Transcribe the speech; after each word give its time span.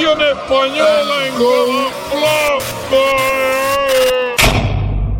española 0.00 1.26
en 1.26 1.34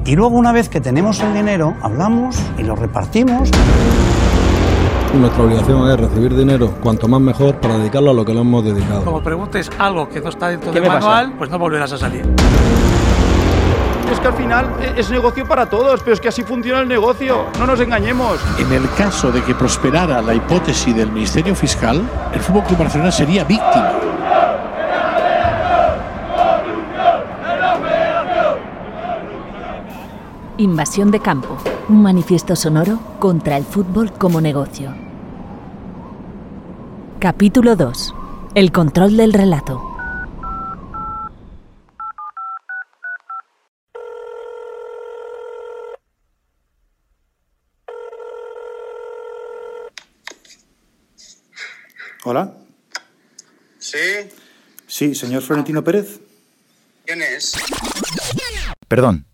Y 0.06 0.16
luego 0.16 0.36
una 0.36 0.52
vez 0.52 0.68
que 0.70 0.80
tenemos 0.80 1.20
el 1.20 1.34
dinero, 1.34 1.76
hablamos 1.82 2.36
y 2.56 2.62
lo 2.62 2.76
repartimos. 2.76 3.50
Nuestra 5.14 5.42
obligación 5.42 5.90
es 5.90 6.00
recibir 6.00 6.34
dinero, 6.34 6.72
cuanto 6.82 7.08
más 7.08 7.20
mejor, 7.20 7.56
para 7.56 7.76
dedicarlo 7.76 8.12
a 8.12 8.14
lo 8.14 8.24
que 8.24 8.32
lo 8.32 8.40
hemos 8.40 8.64
dedicado. 8.64 9.04
Como 9.04 9.22
preguntes 9.22 9.70
algo 9.78 10.08
que 10.08 10.20
no 10.20 10.30
está 10.30 10.48
dentro 10.48 10.72
del 10.72 10.86
manual, 10.86 11.34
pues 11.36 11.50
no 11.50 11.58
volverás 11.58 11.92
a 11.92 11.98
salir. 11.98 12.24
Es 14.10 14.18
que 14.18 14.28
al 14.28 14.34
final 14.34 14.66
es 14.96 15.10
negocio 15.10 15.46
para 15.46 15.66
todos, 15.66 16.00
pero 16.00 16.14
es 16.14 16.20
que 16.20 16.28
así 16.28 16.42
funciona 16.42 16.80
el 16.80 16.88
negocio, 16.88 17.46
no 17.58 17.66
nos 17.66 17.80
engañemos. 17.80 18.40
En 18.58 18.72
el 18.72 18.88
caso 18.96 19.30
de 19.30 19.42
que 19.42 19.54
prosperara 19.54 20.22
la 20.22 20.34
hipótesis 20.34 20.96
del 20.96 21.12
Ministerio 21.12 21.54
Fiscal, 21.54 22.02
el 22.32 22.40
Fútbol 22.40 22.64
Club 22.64 22.78
Barcelona 22.78 23.12
sería 23.12 23.44
víctima. 23.44 23.99
Invasión 30.60 31.10
de 31.10 31.20
campo, 31.20 31.56
un 31.88 32.02
manifiesto 32.02 32.54
sonoro 32.54 33.00
contra 33.18 33.56
el 33.56 33.64
fútbol 33.64 34.12
como 34.12 34.42
negocio. 34.42 34.94
Capítulo 37.18 37.76
2. 37.76 38.14
El 38.54 38.70
control 38.70 39.16
del 39.16 39.32
relato. 39.32 39.80
Hola. 52.24 52.54
¿Sí? 53.78 53.96
Sí, 54.86 55.14
señor 55.14 55.40
Florentino 55.40 55.82
Pérez. 55.82 56.20
¿Quién 57.06 57.22
es? 57.22 57.54
Perdón. 58.88 59.29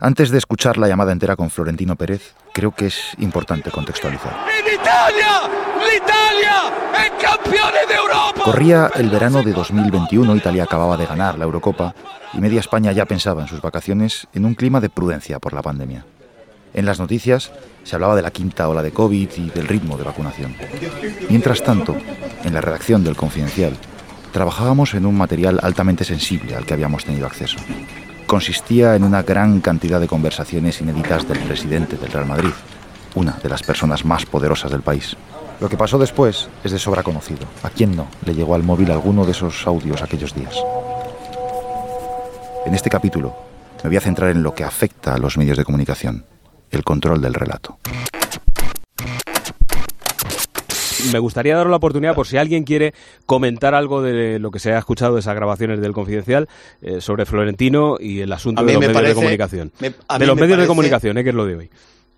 Antes 0.00 0.30
de 0.30 0.38
escuchar 0.38 0.78
la 0.78 0.86
llamada 0.86 1.10
entera 1.10 1.34
con 1.34 1.50
Florentino 1.50 1.96
Pérez, 1.96 2.34
creo 2.54 2.70
que 2.70 2.86
es 2.86 3.14
importante 3.18 3.72
contextualizar. 3.72 4.32
¡En 4.48 4.74
Italia! 4.74 5.40
¡L'Italia! 5.76 7.04
¡Es 7.04 7.10
campeones 7.20 7.88
de 7.88 7.94
Europa! 7.94 8.42
Corría 8.44 8.92
el 8.94 9.10
verano 9.10 9.42
de 9.42 9.52
2021, 9.52 10.36
Italia 10.36 10.62
acababa 10.62 10.96
de 10.96 11.06
ganar 11.06 11.36
la 11.36 11.46
Eurocopa 11.46 11.96
y 12.32 12.38
media 12.38 12.60
España 12.60 12.92
ya 12.92 13.06
pensaba 13.06 13.42
en 13.42 13.48
sus 13.48 13.60
vacaciones 13.60 14.28
en 14.34 14.44
un 14.44 14.54
clima 14.54 14.80
de 14.80 14.88
prudencia 14.88 15.40
por 15.40 15.52
la 15.52 15.62
pandemia. 15.62 16.06
En 16.74 16.86
las 16.86 17.00
noticias 17.00 17.50
se 17.82 17.96
hablaba 17.96 18.14
de 18.14 18.22
la 18.22 18.30
quinta 18.30 18.68
ola 18.68 18.84
de 18.84 18.92
COVID 18.92 19.30
y 19.36 19.50
del 19.50 19.66
ritmo 19.66 19.98
de 19.98 20.04
vacunación. 20.04 20.54
Mientras 21.28 21.64
tanto, 21.64 21.96
en 22.44 22.54
la 22.54 22.60
redacción 22.60 23.02
del 23.02 23.16
Confidencial, 23.16 23.76
trabajábamos 24.30 24.94
en 24.94 25.06
un 25.06 25.18
material 25.18 25.58
altamente 25.60 26.04
sensible 26.04 26.54
al 26.54 26.66
que 26.66 26.74
habíamos 26.74 27.04
tenido 27.04 27.26
acceso. 27.26 27.58
Consistía 28.28 28.94
en 28.94 29.04
una 29.04 29.22
gran 29.22 29.62
cantidad 29.62 29.98
de 29.98 30.06
conversaciones 30.06 30.82
inéditas 30.82 31.26
del 31.26 31.38
presidente 31.38 31.96
del 31.96 32.12
Real 32.12 32.26
Madrid, 32.26 32.50
una 33.14 33.32
de 33.42 33.48
las 33.48 33.62
personas 33.62 34.04
más 34.04 34.26
poderosas 34.26 34.70
del 34.70 34.82
país. 34.82 35.16
Lo 35.62 35.70
que 35.70 35.78
pasó 35.78 35.98
después 35.98 36.50
es 36.62 36.70
de 36.70 36.78
sobra 36.78 37.02
conocido. 37.02 37.46
¿A 37.62 37.70
quién 37.70 37.96
no 37.96 38.06
le 38.26 38.34
llegó 38.34 38.54
al 38.54 38.62
móvil 38.62 38.90
alguno 38.90 39.24
de 39.24 39.30
esos 39.32 39.66
audios 39.66 40.02
aquellos 40.02 40.34
días? 40.34 40.54
En 42.66 42.74
este 42.74 42.90
capítulo 42.90 43.34
me 43.82 43.88
voy 43.88 43.96
a 43.96 44.02
centrar 44.02 44.28
en 44.28 44.42
lo 44.42 44.54
que 44.54 44.62
afecta 44.62 45.14
a 45.14 45.18
los 45.18 45.38
medios 45.38 45.56
de 45.56 45.64
comunicación, 45.64 46.26
el 46.70 46.84
control 46.84 47.22
del 47.22 47.32
relato. 47.32 47.78
Me 51.12 51.18
gustaría 51.18 51.56
dar 51.56 51.66
la 51.68 51.76
oportunidad, 51.76 52.14
por 52.14 52.26
si 52.26 52.36
alguien 52.36 52.64
quiere 52.64 52.94
comentar 53.26 53.74
algo 53.74 54.02
de 54.02 54.38
lo 54.38 54.50
que 54.50 54.58
se 54.58 54.72
ha 54.72 54.78
escuchado 54.78 55.14
de 55.14 55.20
esas 55.20 55.34
grabaciones 55.34 55.80
del 55.80 55.92
Confidencial 55.92 56.48
eh, 56.82 57.00
sobre 57.00 57.24
Florentino 57.26 57.96
y 58.00 58.20
el 58.20 58.32
asunto 58.32 58.60
A 58.60 58.64
de 58.64 58.66
mí 58.68 58.72
los 58.74 58.80
me 58.80 58.86
medios 58.88 58.96
de 58.96 59.02
parece- 59.02 59.14
comunicación. 59.14 59.72
me- 59.80 59.94
a 60.08 60.18
de 60.18 60.24
mí 60.24 60.26
los 60.26 60.36
me 60.36 60.40
medios 60.42 60.56
de 60.56 60.62
parece- 60.62 60.68
comunicación, 60.68 61.18
eh, 61.18 61.22
que 61.24 61.30
es 61.30 61.34
lo 61.34 61.46
de 61.46 61.56
hoy. 61.56 61.70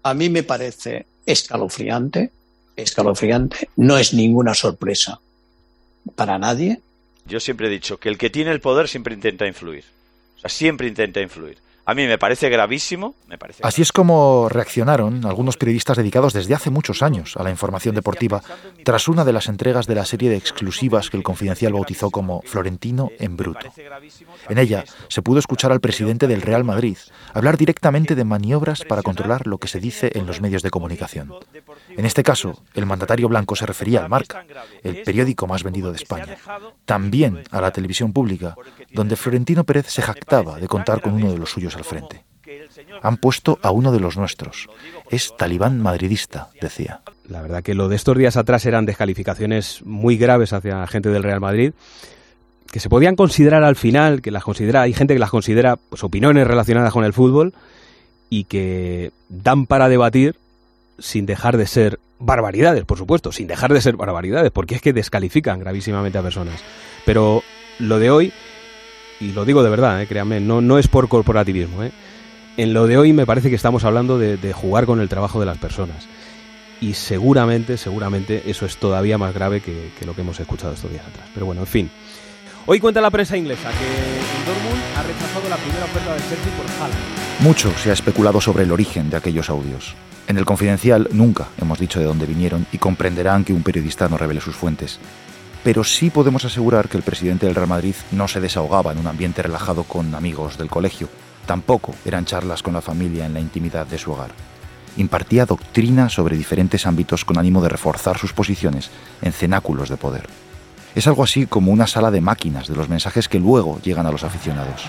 A 0.03 0.15
mí 0.15 0.29
me 0.31 0.43
parece 0.43 1.07
escalofriante, 1.27 2.31
escalofriante, 2.77 3.69
no 3.77 3.99
es 3.99 4.15
ninguna 4.15 4.55
sorpresa 4.55 5.21
para 6.17 6.39
nadie. 6.39 6.81
Yo 7.27 7.39
siempre 7.41 7.67
he 7.67 7.71
dicho 7.71 7.99
que 7.99 8.09
el 8.09 8.17
que 8.19 8.31
tiene 8.31 8.51
el 8.51 8.61
poder 8.61 8.89
siempre 8.89 9.15
intenta 9.15 9.47
influir. 9.47 9.85
O 10.37 10.41
sea, 10.41 10.49
siempre 10.51 10.89
intenta 10.89 11.21
influir. 11.21 11.59
A 11.85 11.95
mí 11.95 12.07
me 12.07 12.19
parece 12.19 12.49
gravísimo, 12.51 13.15
me 13.27 13.39
parece 13.39 13.63
Así 13.65 13.83
es 13.83 13.91
como 13.91 14.49
reaccionaron 14.49 15.25
algunos 15.27 15.57
periodistas 15.57 15.97
dedicados 15.97 16.33
desde 16.33 16.55
hace 16.55 16.71
muchos 16.71 17.03
años 17.03 17.37
a 17.37 17.43
la 17.43 17.51
información 17.51 17.95
deportiva 17.95 18.43
tras 18.85 19.09
una 19.09 19.25
de 19.25 19.33
las 19.33 19.49
entregas 19.49 19.87
de 19.87 19.95
la 19.95 20.05
serie 20.05 20.31
de 20.31 20.37
exclusivas 20.37 21.11
que 21.11 21.17
el 21.17 21.23
Confidencial 21.23 21.73
bautizó 21.73 22.11
como 22.11 22.43
Florentino 22.43 23.11
en 23.19 23.37
bruto. 23.37 23.73
En 24.49 24.59
ella 24.59 24.85
se 25.09 25.23
pudo 25.23 25.39
escuchar 25.39 25.73
al 25.73 25.81
presidente 25.81 26.27
del 26.27 26.43
Real 26.43 26.65
Madrid 26.65 26.97
hablar 27.35 27.57
directamente 27.57 28.15
de 28.15 28.25
maniobras 28.25 28.85
para 28.85 29.03
controlar 29.03 29.47
lo 29.47 29.59
que 29.59 29.69
se 29.69 29.81
dice 29.81 30.13
en 30.15 30.27
los 30.27 30.41
medios 30.41 30.63
de 30.63 30.71
comunicación. 30.71 31.33
En 31.97 32.05
este 32.05 32.23
caso, 32.23 32.63
el 32.75 32.87
mandatario 32.87 33.29
blanco 33.29 33.57
se 33.57 33.67
refería 33.67 34.01
al 34.03 34.09
Marca, 34.09 34.45
el 34.83 35.03
periódico 35.03 35.47
más 35.47 35.63
vendido 35.63 35.91
de 35.91 35.97
España, 35.97 36.37
también 36.85 37.43
a 37.51 37.61
la 37.61 37.73
televisión 37.73 38.13
pública, 38.13 38.55
donde 38.93 39.17
Florentino 39.17 39.65
Pérez 39.65 39.87
se 39.89 40.03
jactaba 40.03 40.59
de 40.59 40.69
contar 40.69 41.01
con 41.01 41.15
uno 41.15 41.33
de 41.33 41.39
los 41.39 41.51
suyos 41.51 41.70
al 41.77 41.85
frente. 41.85 42.25
Han 43.03 43.17
puesto 43.17 43.59
a 43.63 43.71
uno 43.71 43.93
de 43.93 44.01
los 44.01 44.17
nuestros. 44.17 44.69
Es 45.11 45.37
talibán 45.37 45.81
madridista, 45.81 46.49
decía. 46.61 47.01
La 47.29 47.43
verdad 47.43 47.63
que 47.63 47.75
lo 47.75 47.89
de 47.89 47.97
estos 47.97 48.17
días 48.19 48.37
atrás 48.37 48.67
eran 48.67 48.87
descalificaciones 48.87 49.83
muy 49.85 50.17
graves 50.17 50.53
hacia 50.53 50.87
gente 50.87 51.11
del 51.11 51.23
Real 51.23 51.41
Madrid, 51.41 51.73
que 52.71 52.81
se 52.81 52.89
podían 52.89 53.17
considerar 53.17 53.63
al 53.63 53.77
final, 53.77 54.23
que 54.23 54.31
las 54.31 54.45
considera, 54.45 54.83
hay 54.83 54.93
gente 54.93 55.15
que 55.15 55.21
las 55.21 55.31
considera 55.31 55.77
pues, 55.77 56.03
opiniones 56.05 56.47
relacionadas 56.47 56.93
con 56.93 57.05
el 57.05 57.13
fútbol 57.13 57.55
y 58.29 58.45
que 58.45 59.13
dan 59.29 59.67
para 59.67 59.89
debatir 59.89 60.37
sin 60.99 61.27
dejar 61.27 61.57
de 61.57 61.67
ser 61.67 61.99
barbaridades, 62.19 62.85
por 62.85 62.99
supuesto, 62.99 63.33
sin 63.33 63.47
dejar 63.47 63.73
de 63.73 63.81
ser 63.81 63.97
barbaridades, 63.97 64.51
porque 64.51 64.77
es 64.77 64.83
que 64.83 64.93
descalifican 64.93 65.59
gravísimamente 65.59 66.19
a 66.19 66.23
personas. 66.23 66.61
Pero 67.05 67.43
lo 67.79 67.99
de 67.99 68.11
hoy, 68.11 68.33
y 69.21 69.33
lo 69.33 69.45
digo 69.45 69.63
de 69.63 69.71
verdad, 69.71 70.01
eh, 70.01 70.07
créanme, 70.07 70.41
no, 70.41 70.61
no 70.61 70.79
es 70.79 70.89
por 70.89 71.09
corporativismo, 71.09 71.85
eh, 71.85 71.93
en 72.57 72.73
lo 72.75 72.87
de 72.87 72.99
hoy 72.99 73.13
me 73.13 73.27
parece 73.27 73.49
que 73.49 73.57
estamos 73.57 73.85
hablando 73.85 74.19
de, 74.19 74.53
jugar 74.53 74.87
con 74.87 75.01
el 75.01 75.09
trabajo 75.09 75.41
de 75.41 75.47
las 75.47 75.59
personas. 75.59 76.07
Y 76.81 76.95
seguramente, 76.95 77.77
seguramente 77.77 78.51
eso 78.51 78.67
es 78.67 78.77
todavía 78.79 79.19
más 79.19 79.35
grave 79.35 79.61
que, 79.61 79.91
lo 80.05 80.15
que 80.15 80.23
hemos 80.23 80.41
escuchado 80.41 80.73
estos 80.73 80.91
días 80.91 81.07
atrás. 81.07 81.29
Pero 81.33 81.47
bueno, 81.47 81.63
en 81.63 81.67
fin. 81.67 81.91
Hoy 82.67 82.81
cuenta 82.81 83.01
la 83.01 83.11
prensa 83.11 83.37
inglesa 83.37 83.71
que 83.71 84.47
Dortmund 84.47 84.83
ha 84.97 85.03
rechazado 85.03 85.49
la 85.49 85.57
primera 85.57 85.85
oferta 85.85 86.13
del 86.13 86.23
Chelsea 86.23 86.53
por 86.57 86.67
Haaland. 86.83 87.01
Mucho 87.41 87.73
se 87.79 87.91
ha 87.91 87.95
especulado 87.95 88.41
sobre 88.41 88.65
el 88.65 88.73
origen 88.73 89.11
de 89.11 89.17
aquellos 89.17 89.49
audios. 89.49 89.95
En 90.27 90.37
el 90.37 90.45
Confidencial 90.45 91.09
nunca 91.13 91.49
hemos 91.61 91.79
dicho 91.79 91.99
de 91.99 92.07
dónde 92.07 92.27
vinieron 92.27 92.67
y 92.73 92.79
comprenderán 92.79 93.45
que 93.45 93.53
un 93.53 93.63
periodista 93.63 94.09
no 94.09 94.19
revele 94.19 94.41
sus 94.41 94.55
fuentes. 94.55 95.01
Pero 95.63 95.85
sí 95.85 96.09
podemos 96.09 96.45
asegurar 96.47 96.89
que 96.89 96.97
el 96.97 97.03
presidente 97.03 97.45
del 97.45 97.55
Real 97.55 97.69
Madrid 97.69 97.95
no 98.13 98.29
se 98.29 98.41
desahogaba 98.41 98.93
en 98.93 98.99
un 98.99 99.07
ambiente 99.07 99.43
relajado 99.43 99.85
con 99.85 100.15
amigos 100.15 100.57
del 100.57 100.71
colegio. 100.71 101.09
Tampoco 101.45 101.95
eran 102.05 102.25
charlas 102.25 102.63
con 102.63 102.73
la 102.73 102.81
familia 102.81 103.27
en 103.27 103.35
la 103.35 103.41
intimidad 103.41 103.87
de 103.87 103.99
su 103.99 104.13
hogar. 104.13 104.31
Impartía 104.97 105.45
doctrina 105.45 106.09
sobre 106.09 106.37
diferentes 106.37 106.87
ámbitos 106.87 107.25
con 107.25 107.39
ánimo 107.39 107.61
de 107.61 107.69
reforzar 107.69 108.17
sus 108.17 108.33
posiciones 108.33 108.91
en 109.21 109.33
cenáculos 109.33 109.91
de 109.91 109.99
poder. 109.99 110.27
Es 110.95 111.07
algo 111.07 111.23
así 111.23 111.47
como 111.47 111.73
una 111.73 111.87
sala 111.87 112.11
de 112.11 112.23
máquinas 112.23 112.67
de 112.67 112.75
los 112.75 112.89
mensajes 112.89 113.29
que 113.29 113.39
luego 113.39 113.81
llegan 113.83 114.07
a 114.07 114.11
los 114.11 114.25
aficionados. 114.25 114.89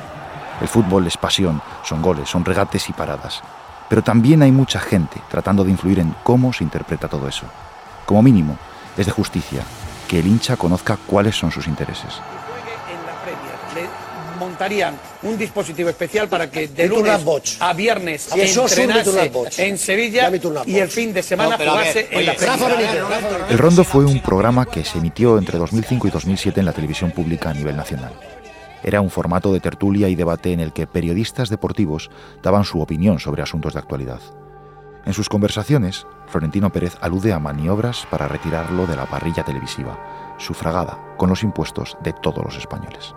El 0.61 0.67
fútbol 0.67 1.05
es 1.05 1.17
pasión, 1.17 1.61
son 1.83 2.01
goles, 2.01 2.29
son 2.29 2.45
regates 2.45 2.89
y 2.89 2.93
paradas. 2.93 3.41
Pero 3.89 4.03
también 4.03 4.41
hay 4.41 4.51
mucha 4.51 4.79
gente 4.79 5.21
tratando 5.29 5.65
de 5.65 5.71
influir 5.71 5.99
en 5.99 6.15
cómo 6.23 6.53
se 6.53 6.63
interpreta 6.63 7.09
todo 7.09 7.27
eso. 7.27 7.43
Como 8.05 8.23
mínimo, 8.23 8.57
es 8.97 9.05
de 9.05 9.11
justicia 9.11 9.63
que 10.11 10.19
el 10.19 10.27
hincha 10.27 10.57
conozca 10.57 10.97
cuáles 10.97 11.37
son 11.37 11.51
sus 11.51 11.67
intereses. 11.67 12.19
En 12.91 13.05
la 13.05 13.13
Premier 13.23 13.55
le 13.73 14.37
montarían 14.37 14.99
un 15.23 15.37
dispositivo 15.37 15.87
especial 15.87 16.27
para 16.27 16.51
que 16.51 16.67
de 16.67 16.89
lunes 16.89 17.57
a 17.61 17.71
viernes 17.71 18.27
entrenase 18.35 19.31
en 19.59 19.77
Sevilla 19.77 20.29
y 20.65 20.79
el 20.79 20.89
fin 20.89 21.13
de 21.13 21.23
semana 21.23 21.57
jugase 21.57 22.09
en 22.11 22.17
oye, 22.17 22.25
la 22.25 22.35
Premier. 22.35 23.05
El 23.51 23.57
Rondo 23.57 23.85
fue 23.85 24.03
un 24.03 24.21
programa 24.21 24.65
que 24.65 24.83
se 24.83 24.97
emitió 24.97 25.37
entre 25.37 25.57
2005 25.57 26.09
y 26.09 26.11
2007 26.11 26.59
en 26.59 26.65
la 26.65 26.73
televisión 26.73 27.11
pública 27.11 27.51
a 27.51 27.53
nivel 27.53 27.77
nacional. 27.77 28.11
Era 28.83 28.99
un 28.99 29.11
formato 29.11 29.53
de 29.53 29.61
tertulia 29.61 30.09
y 30.09 30.15
debate 30.15 30.51
en 30.51 30.59
el 30.59 30.73
que 30.73 30.87
periodistas 30.87 31.49
deportivos 31.49 32.11
daban 32.43 32.65
su 32.65 32.81
opinión 32.81 33.19
sobre 33.19 33.43
asuntos 33.43 33.75
de 33.75 33.79
actualidad. 33.79 34.19
En 35.05 35.13
sus 35.13 35.29
conversaciones, 35.29 36.05
Florentino 36.31 36.71
Pérez 36.71 36.97
alude 37.01 37.33
a 37.33 37.39
maniobras 37.39 38.07
para 38.09 38.27
retirarlo 38.27 38.87
de 38.87 38.95
la 38.95 39.05
parrilla 39.05 39.43
televisiva, 39.43 39.99
sufragada 40.37 40.97
con 41.17 41.29
los 41.29 41.43
impuestos 41.43 41.97
de 42.01 42.13
todos 42.13 42.43
los 42.43 42.57
españoles. 42.57 43.13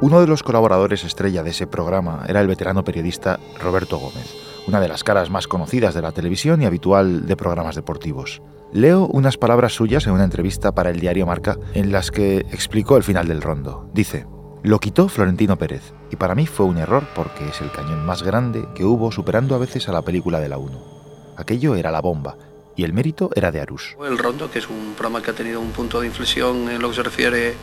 Uno 0.00 0.20
de 0.20 0.28
los 0.28 0.44
colaboradores 0.44 1.02
estrella 1.02 1.42
de 1.42 1.50
ese 1.50 1.66
programa 1.66 2.24
era 2.28 2.40
el 2.40 2.46
veterano 2.46 2.84
periodista 2.84 3.40
Roberto 3.60 3.98
Gómez, 3.98 4.32
una 4.68 4.78
de 4.78 4.86
las 4.86 5.02
caras 5.02 5.30
más 5.30 5.48
conocidas 5.48 5.94
de 5.94 6.02
la 6.02 6.12
televisión 6.12 6.62
y 6.62 6.66
habitual 6.66 7.26
de 7.26 7.36
programas 7.36 7.74
deportivos. 7.74 8.40
Leo 8.72 9.06
unas 9.06 9.36
palabras 9.36 9.72
suyas 9.72 10.06
en 10.06 10.12
una 10.12 10.24
entrevista 10.24 10.72
para 10.72 10.90
el 10.90 11.00
diario 11.00 11.26
Marca 11.26 11.56
en 11.74 11.90
las 11.90 12.12
que 12.12 12.38
explicó 12.52 12.96
el 12.96 13.02
final 13.02 13.26
del 13.26 13.42
rondo. 13.42 13.90
Dice, 13.92 14.26
lo 14.62 14.78
quitó 14.78 15.08
Florentino 15.08 15.56
Pérez, 15.56 15.92
y 16.12 16.16
para 16.16 16.36
mí 16.36 16.46
fue 16.46 16.66
un 16.66 16.78
error 16.78 17.04
porque 17.16 17.48
es 17.48 17.60
el 17.60 17.72
cañón 17.72 18.06
más 18.06 18.22
grande 18.22 18.68
que 18.76 18.84
hubo 18.84 19.10
superando 19.10 19.56
a 19.56 19.58
veces 19.58 19.88
a 19.88 19.92
la 19.92 20.02
película 20.02 20.38
de 20.38 20.48
la 20.48 20.58
1. 20.58 20.97
Aquello 21.38 21.76
era 21.76 21.90
la 21.92 22.00
bomba, 22.00 22.36
y 22.76 22.82
el 22.84 22.92
mérito 22.92 23.30
era 23.34 23.50
de 23.52 23.60
Arús. 23.60 23.96
El 24.04 24.18
Rondo, 24.18 24.50
que 24.50 24.58
es 24.58 24.68
un 24.68 24.94
programa 24.96 25.22
que 25.22 25.30
ha 25.30 25.34
tenido 25.34 25.60
un 25.60 25.70
punto 25.70 26.00
de 26.00 26.08
inflexión 26.08 26.68
en 26.68 26.82
lo 26.82 26.88
que 26.90 26.96
se 26.96 27.02
refiere 27.04 27.54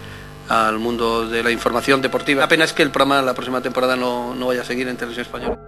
al 0.48 0.80
mundo 0.80 1.28
de 1.28 1.44
la 1.44 1.52
información 1.52 2.02
deportiva. 2.02 2.42
La 2.42 2.48
pena 2.48 2.64
es 2.64 2.72
que 2.74 2.84
el 2.84 2.92
programa 2.92 3.22
la 3.22 3.34
próxima 3.34 3.62
temporada 3.62 3.96
no, 3.96 4.34
no 4.34 4.48
vaya 4.48 4.62
a 4.62 4.66
seguir 4.66 4.88
en 4.88 4.96
televisión 4.96 5.26
española. 5.26 5.60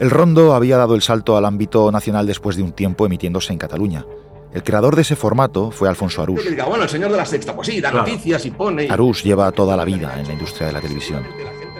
El 0.00 0.10
Rondo 0.10 0.54
había 0.54 0.76
dado 0.78 0.94
el 0.94 1.02
salto 1.02 1.36
al 1.36 1.44
ámbito 1.44 1.92
nacional 1.92 2.26
después 2.26 2.56
de 2.56 2.62
un 2.62 2.72
tiempo 2.72 3.04
emitiéndose 3.06 3.52
en 3.52 3.58
Cataluña. 3.58 4.04
El 4.52 4.62
creador 4.62 4.96
de 4.96 5.02
ese 5.02 5.16
formato 5.16 5.70
fue 5.70 5.88
Alfonso 5.88 6.22
Arús. 6.22 6.42
Que 6.42 6.50
diga, 6.50 6.64
bueno, 6.64 6.84
el 6.84 6.88
señor 6.88 7.10
de 7.10 7.16
la 7.16 7.26
sexta, 7.26 7.54
pues 7.54 7.66
sí, 7.68 7.80
da 7.80 7.90
Claro. 7.90 8.06
noticias 8.06 8.46
y 8.46 8.50
pone. 8.52 8.88
Arús 8.88 9.22
lleva 9.22 9.50
toda 9.52 9.76
la 9.76 9.84
vida 9.84 10.14
en 10.18 10.26
la 10.28 10.32
industria 10.32 10.68
de 10.68 10.72
la 10.72 10.80
televisión. 10.80 11.24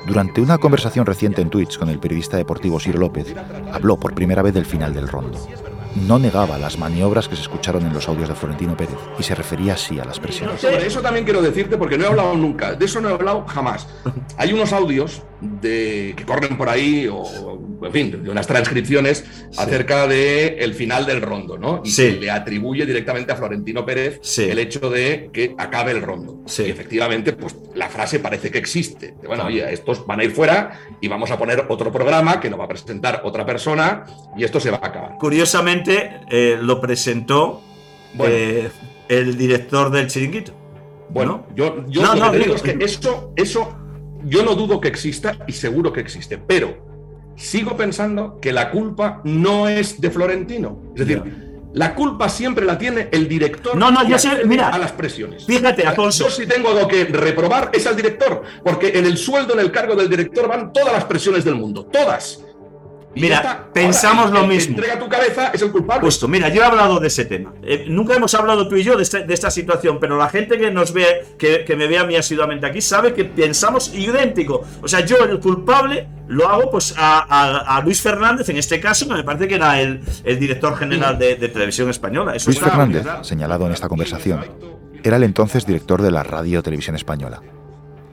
Durante 0.07 0.43
una 0.43 0.59
conversación 0.59 1.07
reciente 1.07 1.41
en 1.41 1.49
Twitch 1.49 1.79
con 1.79 1.89
el 1.89 1.99
periodista 1.99 2.37
deportivo 2.37 2.79
Ciro 2.79 2.99
López, 2.99 3.35
habló 3.73 3.97
por 3.97 4.15
primera 4.15 4.43
vez 4.43 4.53
del 4.53 4.67
final 4.67 4.93
del 4.93 5.09
rondo. 5.09 5.39
No 5.95 6.19
negaba 6.19 6.59
las 6.59 6.79
maniobras 6.79 7.29
que 7.29 7.37
se 7.37 7.43
escucharon 7.43 7.87
en 7.87 7.93
los 7.93 8.09
audios 8.09 8.29
de 8.29 8.35
Florentino 8.35 8.77
Pérez 8.77 8.97
y 9.19 9.23
se 9.23 9.35
refería 9.35 9.75
así 9.75 9.99
a 10.01 10.05
las 10.05 10.19
presiones. 10.21 10.61
Sobre 10.61 10.87
eso 10.87 11.01
también 11.01 11.25
quiero 11.25 11.41
decirte, 11.41 11.77
porque 11.77 11.97
no 11.97 12.05
he 12.05 12.09
hablado 12.09 12.35
nunca, 12.35 12.75
de 12.75 12.85
eso 12.85 13.01
no 13.01 13.09
he 13.09 13.13
hablado 13.13 13.45
jamás. 13.47 13.87
Hay 14.37 14.53
unos 14.53 14.73
audios 14.73 15.23
de, 15.41 16.15
que 16.17 16.25
corren 16.25 16.57
por 16.57 16.69
ahí, 16.69 17.09
o 17.11 17.25
en 17.85 17.93
fin, 17.93 18.23
de 18.25 18.31
unas 18.31 18.47
transcripciones 18.47 19.25
acerca 19.57 20.07
del 20.07 20.59
el 20.59 20.75
final 20.75 21.07
del 21.07 21.21
rondo, 21.23 21.59
¿no? 21.59 21.81
Y 21.85 21.91
Sí. 21.91 22.03
se 22.03 22.13
le 22.13 22.31
atribuye 22.31 22.87
directamente 22.87 23.33
a 23.33 23.37
Florentino 23.37 23.85
Pérez 23.87 24.19
Sí. 24.23 24.45
el 24.51 24.59
hecho 24.59 24.91
de 24.91 25.31
que 25.33 25.55
acabe 25.59 25.93
el 25.93 26.03
rondo. 26.03 26.41
Y 26.59 26.71
efectivamente, 26.71 27.33
pues 27.35 27.55
la 27.75 27.89
frase 27.89 28.19
parece 28.21 28.51
que 28.51 28.59
existe. 28.59 29.15
De, 29.21 29.29
bueno, 29.29 29.45
oye, 29.47 29.65
estos 29.73 30.07
van 30.07 30.21
a 30.21 30.25
ir 30.25 30.33
fuera 30.33 30.81
y 31.01 31.09
vamos 31.09 31.31
a 31.31 31.39
poner 31.39 31.67
otro 31.69 31.93
programa 31.93 32.41
que 32.41 32.51
nos 32.51 32.59
va 32.59 32.65
a 32.65 32.69
presentar 32.69 33.21
otra 33.25 33.45
persona 33.47 34.05
y 34.37 34.45
esto 34.45 34.59
se 34.61 34.71
va 34.71 34.81
a 34.83 34.87
acabar. 34.87 35.13
Curiosamente, 35.19 35.84
eh, 35.87 36.59
lo 36.61 36.81
presentó 36.81 37.61
eh, 38.21 38.71
el 39.09 39.37
director 39.37 39.91
del 39.91 40.07
chiringuito. 40.09 40.53
Bueno, 41.11 41.47
yo, 41.55 41.85
yo 41.89 42.03
No, 42.03 42.15
lo 42.15 42.21
no, 42.27 42.33
que 42.33 42.39
te 42.39 42.45
digo- 42.45 42.55
es 42.57 42.63
que 42.63 42.77
eso, 42.85 43.33
eso 43.37 43.77
yo 44.25 44.43
no 44.45 44.55
dudo 44.55 44.81
que 44.81 44.89
exista 44.89 45.37
y 45.47 45.53
seguro 45.53 45.93
que 45.93 46.01
existe, 46.01 46.39
pero 46.39 46.77
sigo 47.37 47.77
pensando 47.77 48.39
que 48.41 48.53
la 48.53 48.71
culpa 48.71 49.21
no 49.25 49.69
es 49.69 50.01
de 50.01 50.11
Florentino. 50.11 50.79
Es 50.97 51.07
decir, 51.07 51.23
la 51.75 51.95
culpa 51.95 52.29
siempre 52.29 52.65
la 52.65 52.79
tiene 52.79 53.09
el 53.13 53.29
director. 53.29 53.77
No, 53.77 53.91
no, 53.91 54.07
yo 54.09 54.19
sé, 54.19 54.45
mira. 54.47 54.69
a 54.69 54.79
las 54.79 54.93
presiones. 54.93 55.45
Fíjate, 55.45 55.85
Alfonso. 55.85 56.25
Yo 56.25 56.31
si 56.31 56.47
tengo 56.47 56.69
algo 56.71 56.87
que 56.89 57.05
reprobar 57.05 57.71
es 57.73 57.87
al 57.87 57.97
director, 57.97 58.43
porque 58.65 58.97
en 58.97 59.05
el 59.07 59.17
sueldo, 59.17 59.55
en 59.55 59.61
el 59.61 59.73
cargo 59.73 59.95
del 59.97 60.09
director 60.09 60.49
van 60.49 60.73
todas 60.73 60.93
las 60.93 61.05
presiones 61.05 61.45
del 61.45 61.57
mundo, 61.57 61.85
todas. 61.85 62.45
Mira, 63.23 63.37
está. 63.37 63.69
pensamos 63.73 64.27
Ahora, 64.27 64.39
lo 64.41 64.45
el 64.45 64.51
que 64.51 64.55
mismo. 64.57 64.75
Entrega 64.77 64.99
tu 64.99 65.09
cabeza 65.09 65.51
es 65.55 65.63
el 65.63 65.71
culpable. 65.71 66.05
Justo, 66.05 66.27
mira, 66.29 66.49
yo 66.49 66.63
he 66.63 66.65
hablado 66.65 66.99
de 67.01 67.07
ese 67.07 67.25
tema. 67.25 67.53
Eh, 67.63 67.85
nunca 67.89 68.15
hemos 68.15 68.35
hablado 68.35 68.67
tú 68.69 68.77
y 68.77 68.83
yo 68.83 68.97
de, 68.97 69.03
este- 69.05 69.25
de 69.25 69.35
esta 69.35 69.51
situación, 69.51 69.99
pero 70.01 70.17
la 70.17 70.29
gente 70.29 70.59
que 70.59 70.71
nos 70.71 70.93
ve, 70.93 71.25
que, 71.39 71.65
que 71.65 71.77
me 71.77 71.87
ve 71.87 71.99
a 71.99 72.05
mí 72.05 72.17
asiduamente 72.17 72.67
aquí, 72.67 72.81
sabe 72.81 73.15
que 73.15 73.25
pensamos 73.25 73.93
idéntico. 73.95 74.63
O 74.83 74.89
sea, 74.89 75.01
yo 75.01 75.19
el 75.25 75.39
culpable 75.41 76.09
lo 76.29 76.49
hago 76.49 76.71
pues 76.71 76.95
a, 76.97 77.19
a- 77.21 77.77
a 77.77 77.81
Luis 77.83 78.01
Fernández, 78.03 78.49
en 78.49 78.57
este 78.57 78.81
caso, 78.81 79.07
que 79.07 79.15
me 79.15 79.23
parece 79.25 79.47
que 79.49 79.55
era 79.55 79.81
el, 79.81 80.01
el 80.25 80.39
director 80.39 80.77
general 80.77 81.19
de, 81.19 81.37
de 81.37 81.49
televisión 81.49 81.91
española. 81.91 82.35
Eso 82.35 82.51
Luis 82.51 82.59
Fernández, 82.61 83.07
señalado 83.23 83.67
en 83.67 83.73
esta 83.73 83.89
conversación, 83.89 84.45
era 85.03 85.17
el 85.17 85.23
entonces 85.23 85.67
director 85.67 86.01
de 86.03 86.11
la 86.11 86.23
Radio 86.23 86.63
Televisión 86.63 86.97
Española. 86.97 87.43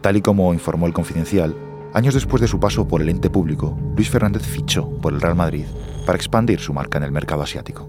Tal 0.02 0.18
y 0.18 0.22
como 0.22 0.54
informó 0.54 0.88
el 0.88 0.94
Confidencial, 0.94 1.56
años 1.94 2.14
después 2.14 2.42
de 2.42 2.48
su 2.48 2.60
paso 2.60 2.88
por 2.88 3.02
el 3.02 3.10
ente 3.10 3.30
público, 3.30 3.78
Luis 3.96 4.10
Fernández 4.10 4.44
fichó 4.44 4.90
por 5.02 5.14
el 5.14 5.22
Real 5.22 5.36
Madrid 5.36 5.66
para 6.06 6.16
expandir 6.16 6.60
su 6.60 6.74
marca 6.74 6.98
en 6.98 7.04
el 7.04 7.12
mercado 7.12 7.44
asiático. 7.44 7.88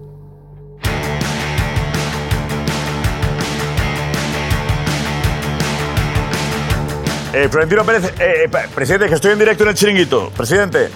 Eh, 7.33 7.49
Florentino 7.49 7.83
Pérez, 7.83 8.13
eh, 8.19 8.43
eh, 8.45 8.49
presidente, 8.75 9.07
que 9.07 9.15
estoy 9.15 9.31
en 9.31 9.39
directo 9.39 9.63
en 9.63 9.69
el 9.69 9.75
chiringuito. 9.75 10.29
Presidente, 10.37 10.89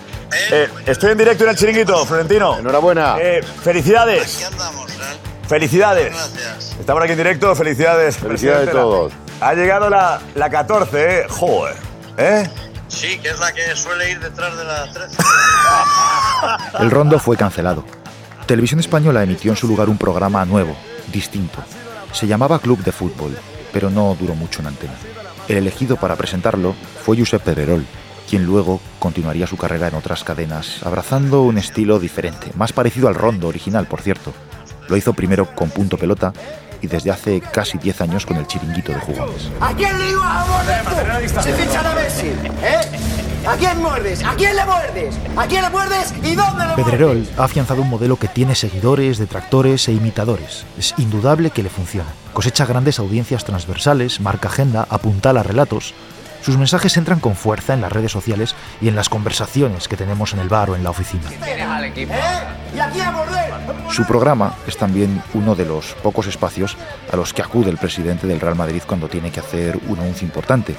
eh, 0.52 0.68
estoy 0.86 1.12
en 1.14 1.18
directo 1.18 1.44
en 1.46 1.50
el 1.50 1.56
chiringuito, 1.56 2.06
Florentino. 2.06 2.60
Enhorabuena. 2.60 3.16
felicidades. 3.64 4.48
Felicidades. 5.48 6.14
Estamos 6.80 7.02
aquí 7.02 7.14
en 7.14 7.18
directo, 7.18 7.56
felicidades. 7.56 8.18
Felicidades 8.18 8.70
a 8.70 8.72
todos. 8.72 9.14
Ha 9.42 9.54
llegado 9.54 9.90
la, 9.90 10.20
la 10.36 10.50
14, 10.50 11.22
¿eh? 11.22 11.26
Joder. 11.30 11.76
¿Eh? 12.18 12.48
Sí, 12.88 13.20
que 13.20 13.30
es 13.30 13.40
la 13.40 13.52
que 13.52 13.76
suele 13.76 14.12
ir 14.12 14.20
detrás 14.20 14.58
de 14.58 14.64
la 14.64 14.92
13. 14.92 15.18
El 16.80 16.92
rondo 16.92 17.20
fue 17.20 17.38
cancelado. 17.38 17.86
Televisión 18.46 18.80
Española 18.80 19.24
emitió 19.24 19.52
en 19.52 19.58
su 19.58 19.68
lugar 19.68 19.90
un 19.90 19.98
programa 19.98 20.46
nuevo, 20.46 20.76
distinto. 21.12 21.60
Se 22.14 22.28
llamaba 22.28 22.60
Club 22.60 22.84
de 22.84 22.92
Fútbol, 22.92 23.38
pero 23.74 23.90
no 23.90 24.16
duró 24.20 24.36
mucho 24.36 24.62
en 24.62 24.68
antena. 24.68 24.94
El 25.48 25.58
elegido 25.58 25.98
para 25.98 26.16
presentarlo 26.16 26.76
fue 27.04 27.18
Josep 27.18 27.44
Pedrerol, 27.44 27.86
quien 28.30 28.46
luego 28.46 28.80
continuaría 29.00 29.48
su 29.48 29.58
carrera 29.58 29.88
en 29.88 29.96
otras 29.96 30.24
cadenas, 30.24 30.82
abrazando 30.84 31.42
un 31.44 31.58
estilo 31.58 32.00
diferente, 32.00 32.52
más 32.56 32.74
parecido 32.74 33.08
al 33.08 33.16
rondo 33.16 33.48
original, 33.48 33.88
por 33.88 34.02
cierto. 34.02 34.34
Lo 34.88 34.96
hizo 34.96 35.14
primero 35.14 35.54
con 35.54 35.70
Punto 35.70 35.98
Pelota 35.98 36.34
y 36.82 36.88
desde 36.88 37.12
hace 37.12 37.42
casi 37.42 37.78
10 37.78 38.02
años 38.02 38.26
con 38.26 38.38
el 38.38 38.48
chiringuito 38.48 38.92
de 38.92 39.00
jugadores. 39.00 39.50
¿A 39.60 39.74
quién 39.74 39.98
le 39.98 40.10
ibas 40.12 40.26
a 40.26 40.46
morder 40.46 40.84
tú? 40.84 41.42
Se 41.42 41.54
fichan 41.54 41.86
a 41.86 41.94
Messi, 41.94 42.28
¿eh? 42.28 42.82
¿A 43.48 43.56
quién 43.56 43.82
muerdes? 43.82 44.24
¿A 44.26 44.36
quién 44.36 44.56
le 44.56 44.66
muerdes? 44.66 45.16
¿A 45.38 45.48
quién 45.48 45.62
le 45.62 45.70
muerdes 45.70 46.14
y 46.22 46.36
dónde 46.36 46.66
le 46.66 46.76
muerdes? 46.76 46.86
Pedrerol 46.86 47.30
ha 47.38 47.44
afianzado 47.46 47.82
un 47.82 47.90
modelo 47.90 48.18
que 48.18 48.28
tiene 48.28 48.56
seguidores, 48.56 49.18
detractores 49.18 49.88
e 49.88 49.94
imitadores. 49.94 50.66
Es 50.78 50.94
indudable 50.98 51.52
que 51.52 51.64
le 51.64 51.70
funciona. 51.70 52.10
Cosecha 52.34 52.66
grandes 52.66 53.00
audiencias 53.00 53.46
transversales, 53.46 54.20
marca 54.20 54.50
agenda, 54.50 54.86
apuntala 54.90 55.44
relatos. 55.44 55.94
Sus 56.42 56.58
mensajes 56.58 56.96
entran 56.98 57.20
con 57.20 57.36
fuerza 57.36 57.74
en 57.74 57.82
las 57.82 57.92
redes 57.92 58.12
sociales 58.12 58.56
y 58.82 58.88
en 58.88 58.96
las 58.96 59.10
conversaciones 59.10 59.88
que 59.88 59.98
tenemos 59.98 60.34
en 60.34 60.40
el 60.40 60.50
bar 60.50 60.70
o 60.70 60.76
en 60.76 60.84
la 60.84 60.92
oficina. 60.92 61.24
al 61.76 61.84
equipo. 61.86 62.14
¿Eh? 62.14 62.18
Su 63.92 64.06
programa 64.06 64.56
es 64.68 64.78
también 64.78 65.22
uno 65.34 65.56
de 65.56 65.66
los 65.66 65.94
pocos 66.04 66.28
espacios 66.28 66.78
a 67.12 67.16
los 67.16 67.34
que 67.34 67.42
acude 67.42 67.70
el 67.70 67.78
presidente 67.78 68.28
del 68.28 68.40
Real 68.40 68.56
Madrid 68.56 68.82
cuando 68.86 69.08
tiene 69.08 69.32
que 69.32 69.40
hacer 69.40 69.80
un 69.88 70.00
anuncio 70.00 70.26
importante, 70.26 70.76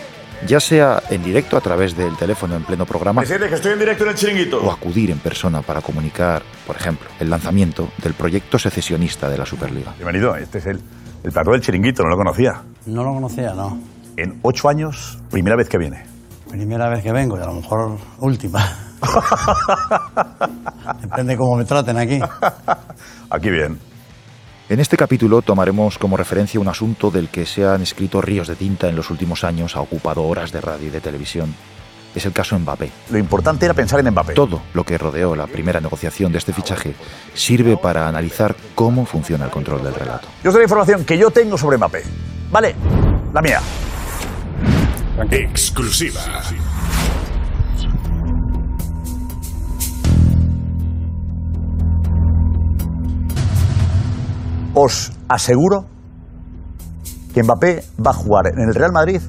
ya 0.47 0.61
sea 0.61 1.03
en 1.11 1.23
directo 1.25 1.57
a 1.57 1.61
través 1.61 1.97
del 1.97 2.17
teléfono 2.17 2.55
en 2.57 2.63
pleno 2.63 2.87
programa 2.87 3.25
que 3.25 3.35
estoy 3.55 3.73
en 3.73 3.79
directo 3.79 4.05
en 4.05 4.11
el 4.11 4.15
chiringuito. 4.17 4.63
o 4.63 4.71
acudir 4.71 5.11
en 5.11 5.19
persona 5.19 5.63
para 5.63 5.81
comunicar, 5.81 6.43
por 6.67 6.77
ejemplo, 6.77 7.09
el 7.19 7.29
lanzamiento 7.31 7.89
del 8.03 8.15
proyecto 8.15 8.59
secesionista 8.59 9.29
de 9.29 9.39
la 9.39 9.47
Superliga. 9.47 9.93
Bienvenido, 9.97 10.37
este 10.37 10.59
es 10.59 10.67
el, 10.67 10.81
el 11.25 11.33
plató 11.33 11.53
del 11.53 11.61
chiringuito, 11.61 12.03
no 12.03 12.11
lo 12.11 12.17
conocía. 12.17 12.63
No 12.87 13.03
lo 13.03 13.13
conocía, 13.15 13.53
no. 13.55 13.79
En 14.19 14.41
ocho 14.43 14.69
años, 14.69 15.17
primera 15.31 15.55
vez 15.55 15.69
que 15.69 15.79
viene. 15.79 16.03
Primera 16.51 16.89
vez 16.89 17.05
que 17.05 17.13
vengo 17.13 17.39
y 17.39 17.41
a 17.41 17.47
lo 17.47 17.53
mejor 17.53 17.99
última. 18.19 18.77
Depende 21.01 21.37
cómo 21.37 21.57
me 21.57 21.65
traten 21.65 21.97
aquí. 21.97 22.19
Aquí 23.31 23.49
bien. 23.49 23.79
En 24.69 24.81
este 24.81 24.97
capítulo 24.97 25.41
tomaremos 25.41 25.99
como 25.99 26.17
referencia 26.17 26.59
un 26.59 26.67
asunto 26.67 27.13
del 27.13 27.29
que 27.29 27.47
se 27.47 27.65
han 27.65 27.83
escrito 27.83 28.21
ríos 28.21 28.49
de 28.49 28.57
tinta 28.57 28.89
en 28.89 28.97
los 28.97 29.09
últimos 29.11 29.45
años, 29.45 29.77
ha 29.77 29.81
ocupado 29.81 30.25
horas 30.25 30.51
de 30.51 30.63
radio 30.63 30.89
y 30.89 30.91
de 30.91 31.01
televisión. 31.01 31.55
Es 32.13 32.27
el 32.27 32.33
caso 32.33 32.59
Mbappé. 32.59 32.91
Lo 33.11 33.19
importante 33.19 33.67
era 33.67 33.75
pensar 33.75 34.01
en 34.01 34.11
Mbappé. 34.11 34.35
Todo 34.35 34.63
lo 34.75 34.83
que 34.83 34.99
rodeó 34.99 35.37
la 35.37 35.47
primera 35.47 35.81
negociación 35.81 36.33
de 36.33 36.39
este 36.39 36.53
fichaje 36.53 36.97
sirve 37.35 37.77
para 37.77 38.09
analizar 38.09 38.57
cómo 38.75 39.07
funciona 39.07 39.45
el 39.45 39.53
control 39.53 39.85
del 39.85 39.95
relato. 39.95 40.27
Yo 40.43 40.51
sé 40.51 40.59
la 40.59 40.65
información 40.65 41.05
que 41.05 41.17
yo 41.17 41.31
tengo 41.31 41.57
sobre 41.57 41.77
Mbappé. 41.77 42.03
Vale, 42.51 42.75
la 43.33 43.41
mía. 43.41 43.61
Exclusiva. 45.31 46.21
Os 54.75 55.13
aseguro 55.29 55.87
que 57.35 57.43
Mbappé 57.43 57.83
va 58.05 58.13
a 58.13 58.15
jugar 58.15 58.47
en 58.47 58.61
el 58.61 58.75
Real 58.75 58.93
Madrid 58.93 59.21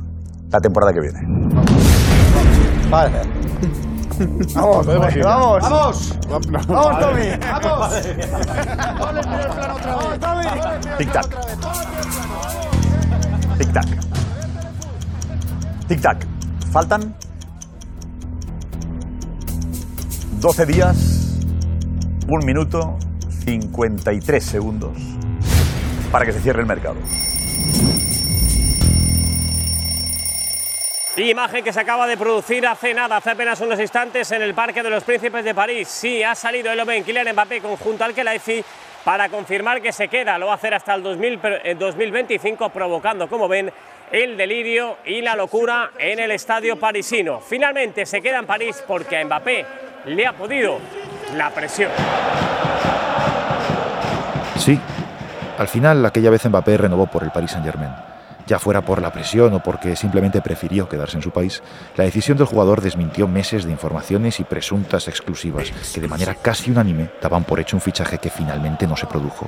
la 0.51 0.59
temporada 0.59 0.93
que 0.93 0.99
viene. 1.01 1.21
Vale. 2.89 3.11
Vamos, 4.53 5.15
ir. 5.15 5.23
vamos. 5.23 5.63
Vamos. 5.63 6.19
Vamos, 6.67 6.99
Tommy. 6.99 7.29
Vamos. 7.63 8.01
Tic 10.97 11.11
tac. 11.11 11.29
Tic 13.57 13.73
tac. 13.73 13.87
Tic 13.87 13.97
tac. 13.97 14.08
Faltan 16.71 17.15
12 20.39 20.65
días 20.67 21.39
un 22.27 22.45
minuto 22.45 22.99
53 23.43 24.45
segundos 24.45 24.97
para 26.11 26.25
que 26.25 26.31
se 26.31 26.41
cierre 26.41 26.61
el 26.61 26.67
mercado. 26.67 26.97
Imagen 31.17 31.63
que 31.63 31.73
se 31.73 31.79
acaba 31.79 32.05
de 32.05 32.17
producir 32.17 32.67
hace 32.67 32.93
nada, 32.93 33.17
hace 33.17 33.31
apenas 33.31 33.59
unos 33.59 33.79
instantes 33.79 34.31
en 34.31 34.43
el 34.43 34.53
Parque 34.53 34.83
de 34.83 34.91
los 34.91 35.03
Príncipes 35.03 35.43
de 35.43 35.55
París. 35.55 35.87
Sí, 35.87 36.21
ha 36.21 36.35
salido 36.35 36.71
el 36.71 36.79
Oben 36.79 37.03
Kylian 37.03 37.33
Mbappé 37.33 37.61
conjunto 37.61 38.03
al 38.03 38.13
Khelaifi 38.13 38.63
para 39.03 39.27
confirmar 39.27 39.81
que 39.81 39.91
se 39.91 40.07
queda. 40.07 40.37
Lo 40.37 40.45
va 40.45 40.51
a 40.53 40.55
hacer 40.55 40.75
hasta 40.75 40.93
el 40.93 41.01
2025, 41.03 42.69
provocando, 42.69 43.27
como 43.27 43.47
ven, 43.47 43.71
el 44.11 44.37
delirio 44.37 44.97
y 45.05 45.21
la 45.21 45.35
locura 45.35 45.91
en 45.97 46.19
el 46.19 46.31
estadio 46.31 46.77
parisino. 46.79 47.39
Finalmente 47.39 48.05
se 48.05 48.21
queda 48.21 48.39
en 48.39 48.45
París 48.45 48.83
porque 48.87 49.17
a 49.17 49.25
Mbappé 49.25 49.65
le 50.05 50.25
ha 50.25 50.33
podido 50.33 50.79
la 51.35 51.49
presión. 51.51 51.91
Sí, 54.57 54.79
al 55.57 55.67
final 55.67 56.05
aquella 56.05 56.29
vez 56.29 56.45
Mbappé 56.45 56.77
renovó 56.77 57.07
por 57.07 57.23
el 57.23 57.31
Paris 57.31 57.51
Saint-Germain 57.51 58.08
ya 58.49 58.57
fuera 58.57 58.81
por 58.81 58.99
la 58.99 59.13
presión 59.13 59.53
o 59.53 59.61
porque 59.61 59.95
simplemente 59.95 60.41
prefirió 60.41 60.89
quedarse 60.89 61.17
en 61.17 61.21
su 61.21 61.29
país, 61.29 61.61
la 61.95 62.03
decisión 62.03 62.35
del 62.35 62.47
jugador 62.47 62.81
desmintió 62.81 63.27
meses 63.27 63.63
de 63.63 63.71
informaciones 63.71 64.39
y 64.39 64.43
presuntas 64.43 65.07
exclusivas 65.07 65.71
que 65.93 66.01
de 66.01 66.07
manera 66.07 66.33
casi 66.33 66.71
unánime 66.71 67.11
daban 67.21 67.43
por 67.43 67.59
hecho 67.59 67.77
un 67.77 67.81
fichaje 67.81 68.17
que 68.17 68.31
finalmente 68.31 68.87
no 68.87 68.97
se 68.97 69.05
produjo. 69.05 69.47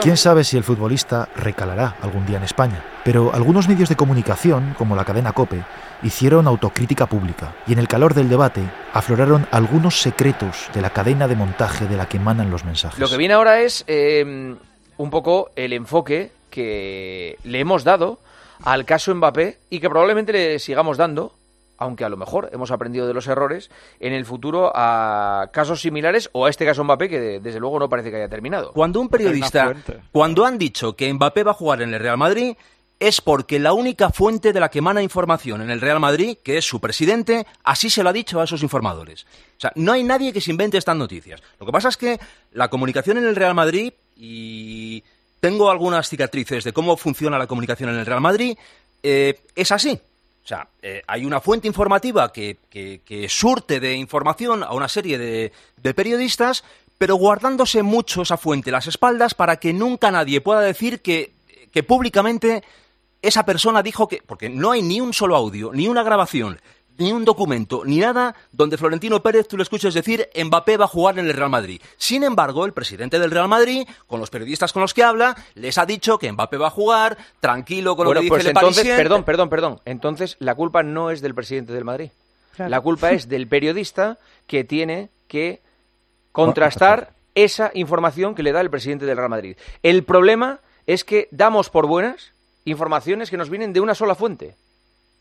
¿Quién 0.00 0.16
sabe 0.16 0.44
si 0.44 0.56
el 0.56 0.62
futbolista 0.62 1.28
recalará 1.34 1.96
algún 2.00 2.24
día 2.24 2.36
en 2.36 2.44
España? 2.44 2.84
Pero 3.02 3.34
algunos 3.34 3.68
medios 3.68 3.88
de 3.88 3.96
comunicación, 3.96 4.74
como 4.78 4.94
la 4.94 5.04
cadena 5.04 5.32
Cope, 5.32 5.64
hicieron 6.04 6.46
autocrítica 6.46 7.06
pública 7.06 7.56
y 7.66 7.72
en 7.72 7.80
el 7.80 7.88
calor 7.88 8.14
del 8.14 8.28
debate 8.28 8.62
afloraron 8.92 9.48
algunos 9.50 10.00
secretos 10.00 10.68
de 10.72 10.82
la 10.82 10.90
cadena 10.90 11.26
de 11.26 11.34
montaje 11.34 11.86
de 11.86 11.96
la 11.96 12.06
que 12.06 12.18
emanan 12.18 12.50
los 12.50 12.64
mensajes. 12.64 13.00
Lo 13.00 13.08
que 13.08 13.16
viene 13.16 13.34
ahora 13.34 13.60
es 13.60 13.84
eh, 13.88 14.54
un 14.96 15.10
poco 15.10 15.50
el 15.56 15.72
enfoque 15.72 16.30
que 16.54 17.36
le 17.42 17.58
hemos 17.58 17.82
dado 17.82 18.20
al 18.62 18.84
caso 18.84 19.12
Mbappé 19.12 19.58
y 19.70 19.80
que 19.80 19.90
probablemente 19.90 20.32
le 20.32 20.60
sigamos 20.60 20.96
dando, 20.96 21.34
aunque 21.78 22.04
a 22.04 22.08
lo 22.08 22.16
mejor 22.16 22.48
hemos 22.52 22.70
aprendido 22.70 23.08
de 23.08 23.12
los 23.12 23.26
errores, 23.26 23.72
en 23.98 24.12
el 24.12 24.24
futuro 24.24 24.70
a 24.72 25.48
casos 25.52 25.80
similares 25.80 26.30
o 26.32 26.46
a 26.46 26.50
este 26.50 26.64
caso 26.64 26.84
Mbappé 26.84 27.08
que 27.08 27.40
desde 27.40 27.58
luego 27.58 27.80
no 27.80 27.88
parece 27.88 28.12
que 28.12 28.18
haya 28.18 28.28
terminado. 28.28 28.70
Cuando 28.70 29.00
un 29.00 29.08
periodista, 29.08 29.74
cuando 30.12 30.46
han 30.46 30.56
dicho 30.56 30.94
que 30.94 31.12
Mbappé 31.12 31.42
va 31.42 31.50
a 31.50 31.54
jugar 31.54 31.82
en 31.82 31.92
el 31.92 31.98
Real 31.98 32.18
Madrid, 32.18 32.56
es 33.00 33.20
porque 33.20 33.58
la 33.58 33.72
única 33.72 34.10
fuente 34.10 34.52
de 34.52 34.60
la 34.60 34.70
que 34.70 34.78
emana 34.78 35.02
información 35.02 35.60
en 35.60 35.70
el 35.70 35.80
Real 35.80 35.98
Madrid, 35.98 36.38
que 36.44 36.56
es 36.56 36.64
su 36.64 36.80
presidente, 36.80 37.48
así 37.64 37.90
se 37.90 38.04
lo 38.04 38.10
ha 38.10 38.12
dicho 38.12 38.40
a 38.40 38.44
esos 38.44 38.62
informadores. 38.62 39.26
O 39.58 39.60
sea, 39.60 39.72
no 39.74 39.90
hay 39.90 40.04
nadie 40.04 40.32
que 40.32 40.40
se 40.40 40.52
invente 40.52 40.78
estas 40.78 40.96
noticias. 40.96 41.42
Lo 41.58 41.66
que 41.66 41.72
pasa 41.72 41.88
es 41.88 41.96
que 41.96 42.20
la 42.52 42.68
comunicación 42.68 43.18
en 43.18 43.26
el 43.26 43.34
Real 43.34 43.56
Madrid 43.56 43.92
y 44.16 45.02
tengo 45.44 45.70
algunas 45.70 46.08
cicatrices 46.08 46.64
de 46.64 46.72
cómo 46.72 46.96
funciona 46.96 47.36
la 47.36 47.46
comunicación 47.46 47.90
en 47.90 47.96
el 47.96 48.06
Real 48.06 48.22
Madrid, 48.22 48.56
eh, 49.02 49.42
es 49.54 49.72
así. 49.72 50.00
O 50.42 50.46
sea, 50.48 50.68
eh, 50.80 51.02
hay 51.06 51.26
una 51.26 51.38
fuente 51.42 51.68
informativa 51.68 52.32
que, 52.32 52.56
surte 53.28 53.78
de 53.78 53.94
información 53.94 54.62
a 54.62 54.72
una 54.72 54.88
serie 54.88 55.18
de, 55.18 55.92
periodistas, 55.92 56.64
pero 56.96 57.16
guardándose 57.16 57.82
mucho 57.82 58.22
esa 58.22 58.38
fuente 58.38 58.70
las 58.70 58.86
espaldas 58.86 59.34
para 59.34 59.56
que 59.58 59.74
nunca 59.74 60.10
nadie 60.10 60.40
pueda 60.40 60.62
decir 60.62 61.02
que, 61.02 61.32
que 61.70 61.82
públicamente 61.82 62.64
esa 63.20 63.44
persona 63.44 63.82
dijo 63.82 64.08
que... 64.08 64.22
Porque 64.26 64.48
no 64.48 64.70
hay 64.70 64.80
ni 64.80 65.02
un 65.02 65.12
solo 65.12 65.36
audio, 65.36 65.72
ni 65.74 65.88
una 65.88 66.02
grabación, 66.02 66.58
ni 66.98 67.12
un 67.12 67.24
documento, 67.24 67.82
ni 67.84 67.98
nada 67.98 68.34
donde 68.52 68.78
Florentino 68.78 69.22
Pérez 69.22 69.48
tú 69.48 69.56
le 69.56 69.62
escuches 69.62 69.94
decir 69.94 70.28
Mbappé 70.34 70.76
va 70.76 70.84
a 70.84 70.88
jugar 70.88 71.18
en 71.18 71.26
el 71.26 71.34
Real 71.34 71.50
Madrid. 71.50 71.80
Sin 71.96 72.22
embargo, 72.22 72.64
el 72.66 72.72
presidente 72.72 73.18
del 73.18 73.30
Real 73.30 73.48
Madrid, 73.48 73.86
con 74.06 74.20
los 74.20 74.30
periodistas 74.30 74.72
con 74.72 74.82
los 74.82 74.94
que 74.94 75.02
habla, 75.02 75.36
les 75.54 75.78
ha 75.78 75.86
dicho 75.86 76.18
que 76.18 76.30
Mbappé 76.30 76.56
va 76.56 76.68
a 76.68 76.70
jugar, 76.70 77.16
tranquilo 77.40 77.96
con 77.96 78.06
lo 78.06 78.12
que 78.12 78.20
dice 78.20 78.28
pues 78.28 78.44
el 78.44 78.50
entonces, 78.50 78.86
Perdón, 78.86 79.24
perdón, 79.24 79.48
perdón. 79.48 79.80
Entonces, 79.84 80.36
la 80.38 80.54
culpa 80.54 80.82
no 80.82 81.10
es 81.10 81.20
del 81.20 81.34
presidente 81.34 81.72
del 81.72 81.84
Madrid. 81.84 82.10
La 82.58 82.80
culpa 82.80 83.10
es 83.10 83.28
del 83.28 83.48
periodista 83.48 84.18
que 84.46 84.62
tiene 84.62 85.10
que 85.26 85.60
contrastar 86.30 87.12
esa 87.34 87.70
información 87.74 88.34
que 88.34 88.42
le 88.42 88.52
da 88.52 88.60
el 88.60 88.70
presidente 88.70 89.06
del 89.06 89.16
Real 89.16 89.30
Madrid. 89.30 89.56
El 89.82 90.04
problema 90.04 90.60
es 90.86 91.04
que 91.04 91.28
damos 91.32 91.70
por 91.70 91.86
buenas 91.86 92.32
informaciones 92.64 93.30
que 93.30 93.36
nos 93.36 93.50
vienen 93.50 93.72
de 93.72 93.80
una 93.80 93.94
sola 93.94 94.14
fuente. 94.14 94.56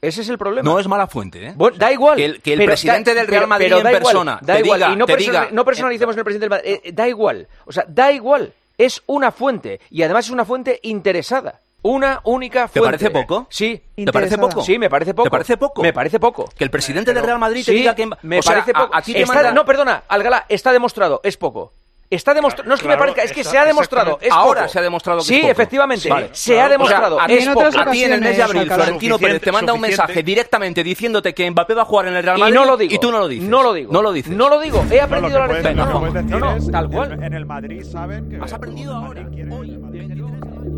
Ese 0.03 0.21
es 0.21 0.27
el 0.27 0.37
problema. 0.37 0.69
No 0.69 0.79
es 0.79 0.87
mala 0.87 1.07
fuente, 1.07 1.47
¿eh? 1.47 1.55
da 1.77 1.91
igual. 1.91 2.17
Que 2.17 2.53
el, 2.53 2.65
presidente 2.65 3.15
del 3.15 3.25
Real 3.25 3.47
Madrid 3.47 3.71
en 3.71 3.83
persona 3.83 4.37
da 4.41 4.59
igual. 4.59 4.81
y 4.93 4.95
no, 4.97 5.05
no 5.51 5.65
personalicemos 5.65 6.13
en 6.15 6.19
el 6.19 6.25
presidente 6.25 6.43
del 6.43 6.49
Madrid. 6.49 6.81
Eh, 6.83 6.91
da 6.91 7.07
igual. 7.07 7.47
O 7.65 7.71
sea, 7.71 7.85
da 7.87 8.11
igual. 8.11 8.53
Es 8.77 9.01
una 9.05 9.31
fuente. 9.31 9.79
Y 9.89 10.03
además 10.03 10.25
es 10.25 10.31
una 10.31 10.43
fuente 10.43 10.77
interesada. 10.83 11.61
Una 11.83 12.19
única 12.25 12.67
fuente. 12.67 12.79
¿Te 12.79 12.85
parece 12.85 13.09
poco? 13.11 13.47
Sí. 13.49 13.81
¿Te 13.95 14.11
parece 14.11 14.37
poco? 14.37 14.61
Sí, 14.61 14.77
me 14.77 14.89
parece 14.89 15.13
poco. 15.13 15.23
¿Te 15.23 15.31
parece 15.31 15.57
poco? 15.57 15.81
Me 15.81 15.93
parece 15.93 16.19
poco. 16.19 16.49
Que 16.57 16.65
el 16.65 16.69
presidente 16.69 17.13
del 17.13 17.23
Real 17.23 17.39
Madrid 17.39 17.63
te 17.65 17.71
diga 17.71 17.95
que... 17.95 18.09
Me 18.23 18.41
parece 18.41 18.73
poco. 18.73 18.93
Aquí 18.93 19.15
No, 19.53 19.65
perdona, 19.65 20.03
Algala, 20.09 20.45
está 20.49 20.73
demostrado, 20.73 21.21
es 21.23 21.37
poco. 21.37 21.71
Está 22.09 22.33
demostrado. 22.35 22.69
No 22.69 22.75
es 22.75 22.81
que 22.81 22.87
me 22.87 22.95
parezca, 22.97 23.23
es 23.23 23.31
que 23.31 23.43
se 23.43 23.57
ha 23.57 23.65
demostrado. 23.65 24.19
Es 24.21 24.31
Ahora 24.31 24.67
se 24.67 24.77
ha 24.77 24.81
demostrado 24.83 25.19
que 25.19 25.25
Sí, 25.25 25.35
es 25.35 25.41
poco. 25.41 25.51
efectivamente. 25.51 26.29
Se 26.31 26.61
ha 26.61 26.69
demostrado. 26.69 27.19
a, 27.19 27.25
es 27.25 27.47
poco. 27.49 27.65
a 27.75 27.89
ti 27.91 28.03
en 28.03 28.13
el 28.13 28.21
mes 28.21 28.37
de 28.37 28.43
abril, 28.43 28.71
Florentino 28.71 29.17
Pérez 29.17 29.41
te 29.41 29.51
manda 29.51 29.73
un 29.73 29.81
mensaje 29.81 30.21
directamente 30.21 30.83
diciéndote 30.83 31.33
que 31.33 31.49
Mbappé 31.49 31.73
va 31.73 31.81
a 31.81 31.85
jugar 31.85 32.07
en 32.09 32.15
el 32.15 32.23
Real 32.23 32.37
Madrid. 32.37 32.53
Y 32.53 32.55
no 32.55 32.65
lo 32.65 32.77
digo. 32.77 32.93
Y 32.93 32.99
tú 32.99 33.11
no 33.11 33.19
lo 33.19 33.27
dices. 33.27 33.49
No 33.49 33.63
lo 33.63 33.73
digo. 33.73 33.91
No 33.91 34.01
lo 34.03 34.11
dices. 34.11 34.31
No 34.35 34.47
lo 34.49 34.59
digo. 34.59 34.85
He 34.91 35.01
aprendido 35.01 35.39
la 35.39 35.47
lección. 35.47 35.75
No, 35.75 36.39
no, 36.39 36.71
tal 36.71 36.89
cual. 36.89 37.23
En 37.23 37.33
el 37.33 37.45
Madrid 37.47 37.83
saben 37.83 38.29
que. 38.29 38.37
Has 38.37 38.53
aprendido 38.53 38.93
ahora. 38.95 39.27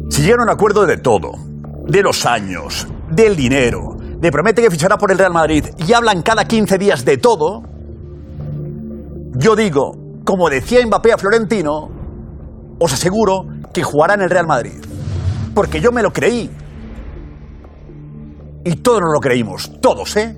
Si 0.09 0.21
llegan 0.21 0.39
a 0.39 0.43
un 0.43 0.49
acuerdo 0.51 0.85
de 0.85 0.97
todo, 0.97 1.33
de 1.83 2.01
los 2.01 2.25
años, 2.25 2.87
del 3.09 3.35
dinero, 3.35 3.97
de 3.99 4.31
promete 4.31 4.61
que 4.61 4.71
fichará 4.71 4.97
por 4.97 5.11
el 5.11 5.17
Real 5.17 5.33
Madrid 5.33 5.65
y 5.85 5.91
hablan 5.91 6.21
cada 6.21 6.45
15 6.45 6.77
días 6.77 7.03
de 7.03 7.17
todo, 7.17 7.63
yo 9.37 9.55
digo, 9.55 9.97
como 10.25 10.49
decía 10.49 10.85
Mbappé 10.85 11.13
a 11.13 11.17
Florentino, 11.17 11.89
os 12.79 12.91
aseguro 12.91 13.45
que 13.73 13.83
jugará 13.83 14.15
en 14.15 14.21
el 14.21 14.29
Real 14.29 14.47
Madrid. 14.47 14.83
Porque 15.53 15.79
yo 15.79 15.91
me 15.91 16.01
lo 16.01 16.11
creí. 16.11 16.49
Y 18.65 18.75
todos 18.77 18.99
nos 19.01 19.13
lo 19.13 19.19
creímos, 19.19 19.79
todos, 19.79 20.17
¿eh? 20.17 20.35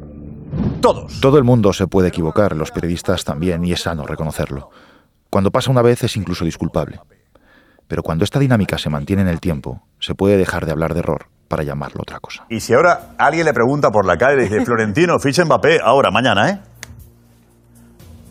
Todos. 0.81 1.19
Todo 1.21 1.37
el 1.37 1.43
mundo 1.43 1.71
se 1.71 1.87
puede 1.87 2.09
equivocar, 2.09 2.55
los 2.55 2.71
periodistas 2.71 3.23
también, 3.23 3.63
y 3.63 3.71
es 3.71 3.81
sano 3.81 4.03
reconocerlo. 4.03 4.69
Cuando 5.29 5.49
pasa 5.49 5.71
una 5.71 5.81
vez 5.81 6.03
es 6.03 6.17
incluso 6.17 6.43
disculpable. 6.43 6.99
Pero 7.87 8.03
cuando 8.03 8.25
esta 8.25 8.39
dinámica 8.39 8.77
se 8.77 8.89
mantiene 8.89 9.21
en 9.21 9.29
el 9.29 9.39
tiempo, 9.39 9.81
se 9.99 10.13
puede 10.13 10.35
dejar 10.35 10.65
de 10.65 10.73
hablar 10.73 10.93
de 10.93 10.99
error 10.99 11.27
para 11.47 11.63
llamarlo 11.63 12.01
otra 12.01 12.19
cosa. 12.19 12.45
Y 12.49 12.59
si 12.59 12.73
ahora 12.73 13.15
alguien 13.17 13.45
le 13.45 13.53
pregunta 13.53 13.89
por 13.89 14.05
la 14.05 14.17
calle 14.17 14.41
y 14.41 14.43
dice, 14.43 14.59
Florentino, 14.65 15.17
ficha 15.19 15.45
Mbappé 15.45 15.79
ahora, 15.81 16.11
mañana, 16.11 16.49
¿eh? 16.49 16.59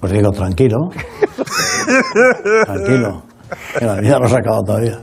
Pues 0.07 0.19
digo, 0.19 0.31
tranquilo. 0.31 0.91
tranquilo. 2.65 3.25
Ya 3.81 4.21
lo 4.21 4.27
he 4.27 4.29
sacado 4.29 4.63
todavía. 4.63 5.01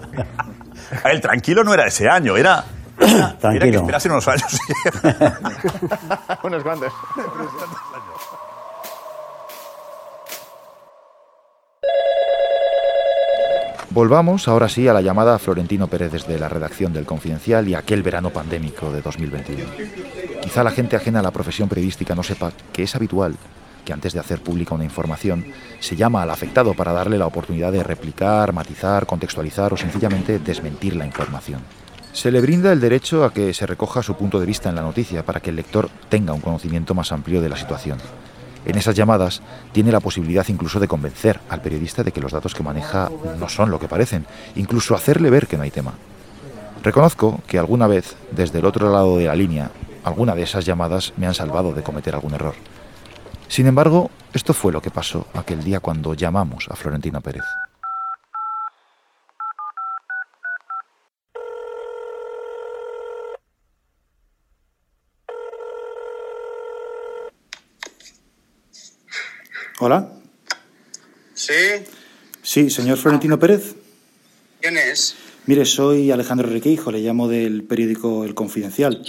El 1.04 1.20
tranquilo 1.20 1.62
no 1.62 1.74
era 1.74 1.88
ese 1.88 2.08
año, 2.08 2.38
era. 2.38 2.64
Tranquilo. 3.38 3.52
Era 3.52 3.70
que 3.70 3.76
esperase 3.76 4.10
unos 4.10 4.26
años. 4.30 4.58
unos 6.44 6.64
cuantos. 6.64 6.94
Volvamos 13.90 14.48
ahora 14.48 14.70
sí 14.70 14.88
a 14.88 14.94
la 14.94 15.02
llamada 15.02 15.36
a 15.36 15.40
Florentino 15.40 15.88
Pérez 15.88 16.14
desde 16.14 16.40
la 16.40 16.48
redacción 16.48 16.94
del 16.94 17.06
Confidencial 17.06 17.68
y 17.68 17.76
aquel 17.76 18.04
verano 18.04 18.30
pandémico 18.30 18.90
de 18.90 19.02
2021. 19.02 19.66
Quizá 20.42 20.64
la 20.64 20.72
gente 20.72 20.96
ajena 20.96 21.20
a 21.20 21.24
la 21.24 21.32
profesión 21.32 21.68
periodística 21.68 22.16
no 22.16 22.24
sepa 22.24 22.54
que 22.72 22.84
es 22.84 22.96
habitual 22.96 23.36
que 23.84 23.94
antes 23.94 24.14
de 24.14 24.20
hacer 24.20 24.42
pública 24.42 24.76
una 24.76 24.84
información 24.84 25.46
se 25.80 25.96
llama 25.96 26.22
al 26.22 26.30
afectado 26.30 26.74
para 26.74 26.94
darle 26.94 27.18
la 27.18 27.28
oportunidad 27.28 27.72
de 27.72 27.84
replicar, 27.84 28.54
matizar, 28.54 29.06
contextualizar 29.06 29.74
o 29.74 29.78
sencillamente 29.78 30.40
desmentir 30.40 30.96
la 30.96 31.06
información. 31.06 31.62
Se 32.14 32.32
le 32.32 32.42
brinda 32.42 32.72
el 32.72 32.80
derecho 32.80 33.26
a 33.26 33.34
que 33.34 33.54
se 33.54 33.66
recoja 33.66 34.04
su 34.04 34.16
punto 34.16 34.40
de 34.40 34.46
vista 34.46 34.70
en 34.70 34.76
la 34.76 34.84
noticia 34.84 35.26
para 35.26 35.40
que 35.40 35.50
el 35.50 35.56
lector 35.56 35.90
tenga 36.10 36.34
un 36.34 36.42
conocimiento 36.42 36.94
más 36.94 37.12
amplio 37.12 37.42
de 37.42 37.50
la 37.50 37.58
situación. 37.58 37.98
En 38.66 38.78
esas 38.78 38.96
llamadas 38.96 39.42
tiene 39.72 39.92
la 39.92 40.00
posibilidad 40.00 40.48
incluso 40.48 40.80
de 40.80 40.88
convencer 40.88 41.40
al 41.50 41.62
periodista 41.62 42.04
de 42.04 42.12
que 42.12 42.22
los 42.22 42.32
datos 42.32 42.54
que 42.54 42.64
maneja 42.64 43.10
no 43.40 43.50
son 43.50 43.72
lo 43.72 43.80
que 43.80 43.88
parecen, 43.88 44.26
incluso 44.56 44.96
hacerle 44.96 45.30
ver 45.30 45.48
que 45.48 45.58
no 45.58 45.64
hay 45.64 45.72
tema. 45.72 45.94
Reconozco 46.84 47.42
que 47.48 47.58
alguna 47.58 47.88
vez, 47.88 48.16
desde 48.32 48.60
el 48.60 48.66
otro 48.66 48.92
lado 48.92 49.18
de 49.18 49.26
la 49.26 49.36
línea, 49.36 49.72
alguna 50.04 50.36
de 50.36 50.44
esas 50.44 50.66
llamadas 50.66 51.14
me 51.18 51.28
han 51.28 51.34
salvado 51.34 51.74
de 51.74 51.82
cometer 51.82 52.14
algún 52.14 52.34
error. 52.34 52.56
Sin 53.54 53.68
embargo, 53.68 54.10
esto 54.34 54.52
fue 54.52 54.74
lo 54.74 54.82
que 54.82 54.90
pasó 54.90 55.28
aquel 55.36 55.64
día 55.64 55.80
cuando 55.80 56.16
llamamos 56.16 56.66
a 56.72 56.76
Florentino 56.76 57.22
Pérez. 57.22 57.44
Hola. 69.80 70.10
Sí, 71.36 71.54
Sí, 72.42 72.72
señor 72.72 72.98
Florentino 72.98 73.38
Pérez. 73.38 73.76
¿quién 74.62 74.78
es? 74.78 75.16
Mire, 75.46 75.66
soy 75.66 76.10
Alejandro 76.10 76.50
Requeijo, 76.50 76.92
le 76.92 77.02
llamo 77.02 77.28
del 77.28 77.64
periódico 77.66 78.26
El 78.26 78.34
Confidencial. 78.34 79.06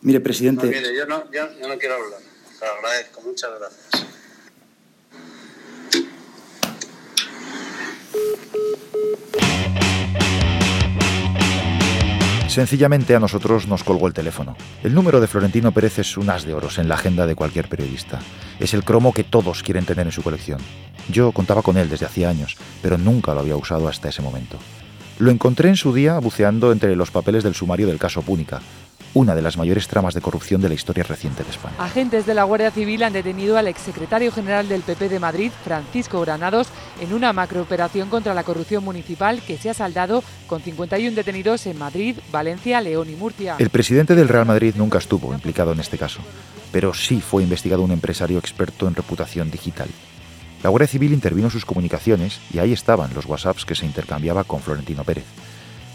Mire, 0.00 0.20
No, 0.20 0.22
presidente. 0.24 0.66
mire, 0.66 0.96
yo 0.96 1.04
no, 1.04 1.30
yo, 1.30 1.46
yo 1.60 1.68
no 1.68 1.76
quiero 1.76 1.96
hablar. 1.96 2.35
Lo 2.60 2.66
agradezco, 2.66 3.20
muchas 3.22 3.50
gracias. 3.58 4.06
Sencillamente 12.56 13.14
a 13.14 13.20
nosotros 13.20 13.66
nos 13.66 13.84
colgó 13.84 14.06
el 14.06 14.14
teléfono. 14.14 14.56
El 14.82 14.94
número 14.94 15.20
de 15.20 15.26
Florentino 15.26 15.72
Pérez 15.72 15.98
es 15.98 16.16
un 16.16 16.30
as 16.30 16.46
de 16.46 16.54
oros 16.54 16.78
en 16.78 16.88
la 16.88 16.94
agenda 16.94 17.26
de 17.26 17.34
cualquier 17.34 17.68
periodista. 17.68 18.18
Es 18.58 18.72
el 18.72 18.82
cromo 18.82 19.12
que 19.12 19.24
todos 19.24 19.62
quieren 19.62 19.84
tener 19.84 20.06
en 20.06 20.12
su 20.12 20.22
colección. 20.22 20.58
Yo 21.10 21.32
contaba 21.32 21.60
con 21.60 21.76
él 21.76 21.90
desde 21.90 22.06
hacía 22.06 22.30
años, 22.30 22.56
pero 22.80 22.96
nunca 22.96 23.34
lo 23.34 23.40
había 23.40 23.56
usado 23.56 23.88
hasta 23.88 24.08
ese 24.08 24.22
momento. 24.22 24.56
Lo 25.18 25.30
encontré 25.30 25.68
en 25.68 25.76
su 25.76 25.92
día 25.92 26.18
buceando 26.18 26.72
entre 26.72 26.96
los 26.96 27.10
papeles 27.10 27.44
del 27.44 27.54
sumario 27.54 27.88
del 27.88 27.98
caso 27.98 28.22
Púnica, 28.22 28.62
una 29.16 29.34
de 29.34 29.40
las 29.40 29.56
mayores 29.56 29.88
tramas 29.88 30.12
de 30.12 30.20
corrupción 30.20 30.60
de 30.60 30.68
la 30.68 30.74
historia 30.74 31.02
reciente 31.02 31.42
de 31.42 31.48
España. 31.48 31.74
Agentes 31.78 32.26
de 32.26 32.34
la 32.34 32.44
Guardia 32.44 32.70
Civil 32.70 33.02
han 33.02 33.14
detenido 33.14 33.56
al 33.56 33.66
exsecretario 33.66 34.30
general 34.30 34.68
del 34.68 34.82
PP 34.82 35.08
de 35.08 35.18
Madrid, 35.18 35.50
Francisco 35.64 36.20
Granados, 36.20 36.68
en 37.00 37.14
una 37.14 37.32
macrooperación 37.32 38.10
contra 38.10 38.34
la 38.34 38.44
corrupción 38.44 38.84
municipal 38.84 39.40
que 39.40 39.56
se 39.56 39.70
ha 39.70 39.74
saldado 39.74 40.22
con 40.46 40.60
51 40.60 41.16
detenidos 41.16 41.64
en 41.64 41.78
Madrid, 41.78 42.18
Valencia, 42.30 42.82
León 42.82 43.08
y 43.08 43.16
Murcia. 43.16 43.56
El 43.58 43.70
presidente 43.70 44.14
del 44.14 44.28
Real 44.28 44.44
Madrid 44.44 44.74
nunca 44.76 44.98
estuvo 44.98 45.32
implicado 45.32 45.72
en 45.72 45.80
este 45.80 45.96
caso, 45.96 46.20
pero 46.70 46.92
sí 46.92 47.22
fue 47.22 47.42
investigado 47.42 47.80
un 47.80 47.92
empresario 47.92 48.38
experto 48.38 48.86
en 48.86 48.94
reputación 48.94 49.50
digital. 49.50 49.88
La 50.62 50.68
Guardia 50.68 50.88
Civil 50.88 51.14
intervino 51.14 51.48
sus 51.48 51.64
comunicaciones 51.64 52.38
y 52.52 52.58
ahí 52.58 52.74
estaban 52.74 53.14
los 53.14 53.24
WhatsApps 53.24 53.64
que 53.64 53.74
se 53.74 53.86
intercambiaba 53.86 54.44
con 54.44 54.60
Florentino 54.60 55.04
Pérez. 55.04 55.24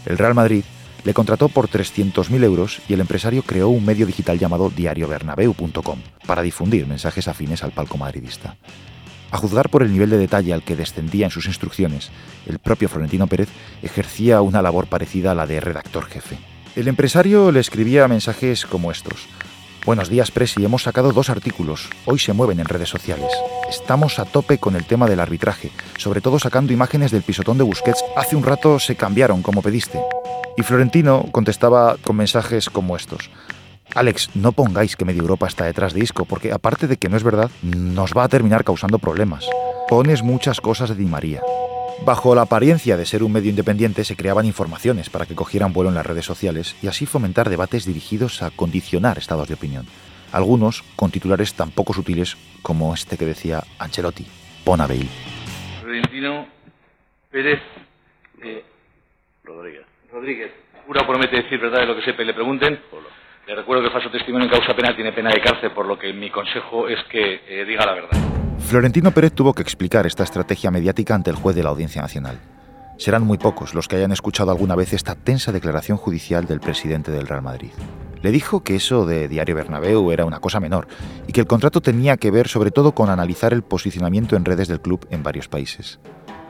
El 0.06 0.18
Real 0.18 0.34
Madrid 0.34 0.64
le 1.04 1.14
contrató 1.14 1.48
por 1.48 1.68
300.000 1.68 2.44
euros 2.44 2.80
y 2.88 2.94
el 2.94 3.00
empresario 3.00 3.42
creó 3.42 3.68
un 3.68 3.84
medio 3.84 4.06
digital 4.06 4.38
llamado 4.38 4.70
diariobernabeu.com 4.70 5.98
para 6.26 6.42
difundir 6.42 6.86
mensajes 6.86 7.28
afines 7.28 7.62
al 7.62 7.72
palco 7.72 7.98
madridista. 7.98 8.56
A 9.30 9.38
juzgar 9.38 9.70
por 9.70 9.82
el 9.82 9.92
nivel 9.92 10.10
de 10.10 10.18
detalle 10.18 10.52
al 10.52 10.62
que 10.62 10.76
descendía 10.76 11.26
en 11.26 11.30
sus 11.30 11.46
instrucciones, 11.46 12.10
el 12.46 12.58
propio 12.58 12.88
Florentino 12.88 13.26
Pérez 13.26 13.48
ejercía 13.82 14.42
una 14.42 14.60
labor 14.60 14.86
parecida 14.86 15.32
a 15.32 15.34
la 15.34 15.46
de 15.46 15.58
redactor 15.58 16.04
jefe. 16.04 16.38
El 16.76 16.86
empresario 16.86 17.50
le 17.50 17.60
escribía 17.60 18.08
mensajes 18.08 18.66
como 18.66 18.90
estos. 18.90 19.26
Buenos 19.84 20.08
días, 20.08 20.30
Presi. 20.30 20.64
Hemos 20.64 20.84
sacado 20.84 21.12
dos 21.12 21.28
artículos. 21.28 21.90
Hoy 22.04 22.20
se 22.20 22.32
mueven 22.32 22.60
en 22.60 22.66
redes 22.66 22.88
sociales. 22.88 23.32
Estamos 23.68 24.20
a 24.20 24.24
tope 24.24 24.58
con 24.58 24.76
el 24.76 24.84
tema 24.84 25.08
del 25.08 25.18
arbitraje, 25.18 25.72
sobre 25.96 26.20
todo 26.20 26.38
sacando 26.38 26.72
imágenes 26.72 27.10
del 27.10 27.22
pisotón 27.22 27.58
de 27.58 27.64
Busquets. 27.64 28.04
Hace 28.16 28.36
un 28.36 28.44
rato 28.44 28.78
se 28.78 28.94
cambiaron, 28.94 29.42
como 29.42 29.60
pediste. 29.60 30.00
Y 30.56 30.62
Florentino 30.62 31.26
contestaba 31.32 31.96
con 32.04 32.14
mensajes 32.14 32.70
como 32.70 32.94
estos. 32.94 33.28
Alex, 33.96 34.30
no 34.34 34.52
pongáis 34.52 34.94
que 34.94 35.04
Media 35.04 35.20
Europa 35.20 35.48
está 35.48 35.64
detrás 35.64 35.94
de 35.94 36.00
Isco, 36.00 36.26
porque 36.26 36.52
aparte 36.52 36.86
de 36.86 36.96
que 36.96 37.08
no 37.08 37.16
es 37.16 37.24
verdad, 37.24 37.50
nos 37.62 38.12
va 38.16 38.22
a 38.22 38.28
terminar 38.28 38.62
causando 38.62 39.00
problemas. 39.00 39.46
Pones 39.88 40.22
muchas 40.22 40.60
cosas 40.60 40.90
de 40.90 40.94
Di 40.94 41.06
María. 41.06 41.42
Bajo 42.00 42.34
la 42.34 42.42
apariencia 42.42 42.96
de 42.96 43.06
ser 43.06 43.22
un 43.22 43.32
medio 43.32 43.50
independiente 43.50 44.02
se 44.02 44.16
creaban 44.16 44.44
informaciones 44.44 45.08
para 45.08 45.26
que 45.26 45.36
cogieran 45.36 45.72
vuelo 45.72 45.88
en 45.90 45.94
las 45.94 46.06
redes 46.06 46.24
sociales 46.24 46.74
y 46.82 46.88
así 46.88 47.06
fomentar 47.06 47.48
debates 47.48 47.84
dirigidos 47.84 48.42
a 48.42 48.50
condicionar 48.50 49.18
estados 49.18 49.46
de 49.46 49.54
opinión. 49.54 49.86
Algunos 50.32 50.82
con 50.96 51.10
titulares 51.10 51.54
tan 51.54 51.70
poco 51.70 51.92
sutiles 51.92 52.36
como 52.62 52.92
este 52.94 53.16
que 53.16 53.26
decía 53.26 53.62
Ancelotti, 53.78 54.26
pon 54.64 54.80
a 54.80 54.86
Bale. 54.86 55.06
Florentino 55.80 56.46
Pérez 57.30 57.60
eh, 58.42 58.64
Rodríguez. 59.44 59.86
Rodríguez. 60.10 60.52
Jura 60.86 61.06
promete 61.06 61.36
decir 61.36 61.60
verdad 61.60 61.80
de 61.80 61.86
lo 61.86 61.96
que 61.96 62.02
sepa 62.02 62.22
y 62.22 62.26
le 62.26 62.34
pregunten. 62.34 62.80
Le 63.46 63.56
recuerdo 63.56 63.82
que 63.82 63.90
falso 63.90 64.08
testimonio 64.08 64.46
en 64.46 64.52
causa 64.52 64.74
penal 64.74 64.94
tiene 64.94 65.12
pena 65.12 65.30
de 65.30 65.40
cárcel, 65.40 65.72
por 65.72 65.84
lo 65.86 65.98
que 65.98 66.12
mi 66.12 66.30
consejo 66.30 66.86
es 66.86 66.98
que 67.10 67.40
eh, 67.48 67.64
diga 67.64 67.84
la 67.84 67.94
verdad. 67.94 68.10
Florentino 68.60 69.10
Pérez 69.10 69.32
tuvo 69.32 69.52
que 69.52 69.62
explicar 69.62 70.06
esta 70.06 70.22
estrategia 70.22 70.70
mediática 70.70 71.16
ante 71.16 71.30
el 71.30 71.36
juez 71.36 71.56
de 71.56 71.64
la 71.64 71.70
Audiencia 71.70 72.00
Nacional. 72.00 72.38
Serán 72.98 73.24
muy 73.24 73.38
pocos 73.38 73.74
los 73.74 73.88
que 73.88 73.96
hayan 73.96 74.12
escuchado 74.12 74.52
alguna 74.52 74.76
vez 74.76 74.92
esta 74.92 75.16
tensa 75.16 75.50
declaración 75.50 75.98
judicial 75.98 76.46
del 76.46 76.60
presidente 76.60 77.10
del 77.10 77.26
Real 77.26 77.42
Madrid. 77.42 77.72
Le 78.22 78.30
dijo 78.30 78.62
que 78.62 78.76
eso 78.76 79.06
de 79.06 79.26
Diario 79.26 79.56
Bernabéu 79.56 80.12
era 80.12 80.24
una 80.24 80.38
cosa 80.38 80.60
menor 80.60 80.86
y 81.26 81.32
que 81.32 81.40
el 81.40 81.48
contrato 81.48 81.80
tenía 81.80 82.18
que 82.18 82.30
ver 82.30 82.46
sobre 82.46 82.70
todo 82.70 82.92
con 82.92 83.10
analizar 83.10 83.52
el 83.52 83.62
posicionamiento 83.62 84.36
en 84.36 84.44
redes 84.44 84.68
del 84.68 84.80
club 84.80 85.04
en 85.10 85.24
varios 85.24 85.48
países. 85.48 85.98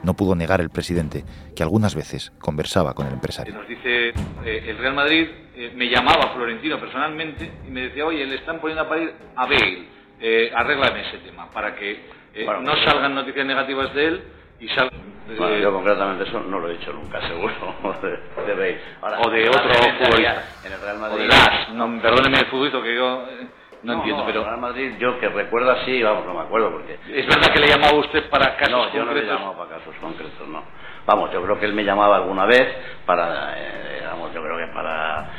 No 0.02 0.14
pudo 0.14 0.35
negar 0.35 0.61
el 0.61 0.68
presidente 0.68 1.24
que 1.57 1.62
algunas 1.62 1.94
veces 1.94 2.33
conversaba 2.38 2.92
con 2.92 3.07
el 3.07 3.14
empresario. 3.14 3.55
Nos 3.55 3.68
dice 3.68 4.09
eh, 4.44 4.64
el 4.68 4.76
Real 4.78 4.94
Madrid, 4.94 5.28
eh, 5.66 5.72
me 5.75 5.88
llamaba 5.88 6.33
Florentino 6.35 6.79
personalmente 6.79 7.51
y 7.66 7.70
me 7.70 7.83
decía, 7.83 8.05
oye, 8.07 8.25
le 8.27 8.37
están 8.37 8.59
poniendo 8.61 8.83
a 8.85 8.88
parir 8.88 9.12
a 9.37 9.46
Bale, 9.46 9.85
eh, 10.20 10.53
arréglame 10.55 11.01
ese 11.09 11.18
tema, 11.18 11.51
para 11.51 11.75
que 11.75 11.90
eh, 12.35 12.44
Bueno, 12.44 12.61
no 12.62 12.72
pues- 12.72 12.85
salgan 12.85 13.14
noticias 13.14 13.44
negativas 13.46 13.92
de 13.94 14.07
él 14.07 14.22
y 14.61 14.68
salgan... 14.68 15.01
Bueno, 15.38 15.55
eh, 15.55 15.61
yo 15.62 15.72
concretamente 15.72 16.25
eso 16.25 16.40
no 16.40 16.59
lo 16.59 16.68
he 16.68 16.77
dicho 16.79 16.92
nunca, 16.92 17.20
seguro. 17.29 17.53
de, 18.03 18.42
de 18.44 18.55
Bale. 18.55 18.81
Ahora, 19.01 19.20
o 19.20 19.31
de 19.31 19.48
otro 19.48 19.61
futbolista. 19.62 20.07
había 20.16 20.44
En 20.64 20.72
el 20.72 20.81
Real 20.81 21.03
O 21.03 21.16
de 21.16 21.27
Las. 21.29 21.68
No, 21.70 22.03
perdóneme 22.03 22.38
el 22.40 22.46
futbolista 22.46 22.83
que 22.83 22.94
yo 22.94 23.22
eh, 23.31 23.46
no, 23.85 23.92
entiendo, 23.94 24.22
En 24.22 24.27
pero... 24.27 24.40
el 24.40 24.46
Real 24.46 24.61
Madrid, 24.61 24.92
yo 24.98 25.18
que 25.20 25.29
recuerdo 25.29 25.70
así, 25.72 26.03
vamos, 26.03 26.27
no 26.27 26.35
me 26.35 26.40
acuerdo 26.40 26.72
porque. 26.72 26.98
¿Es 27.09 27.27
verdad 27.27 27.53
que 27.53 27.61
le 27.61 27.68
llamaba 27.68 27.94
usted 27.94 28.29
para 28.31 28.57
casos 28.57 28.70
No, 28.72 28.92
yo 28.92 29.05
no 29.05 29.12
le 29.12 29.20
concretos? 29.22 29.38
llamaba 29.40 29.57
para 29.59 29.79
casos 29.79 29.94
concretos, 30.01 30.48
no. 30.48 30.62
Vamos, 31.07 31.33
yo 31.33 31.42
creo 31.42 31.59
que 31.59 31.66
él 31.66 31.72
me 31.72 31.85
llamaba 31.85 32.16
alguna 32.16 32.44
vez 32.46 32.68
para, 33.07 33.55
eh, 33.57 34.03
vamos, 34.07 34.33
yo 34.35 34.42
creo 34.42 34.57
que 34.59 34.72
para 34.72 35.31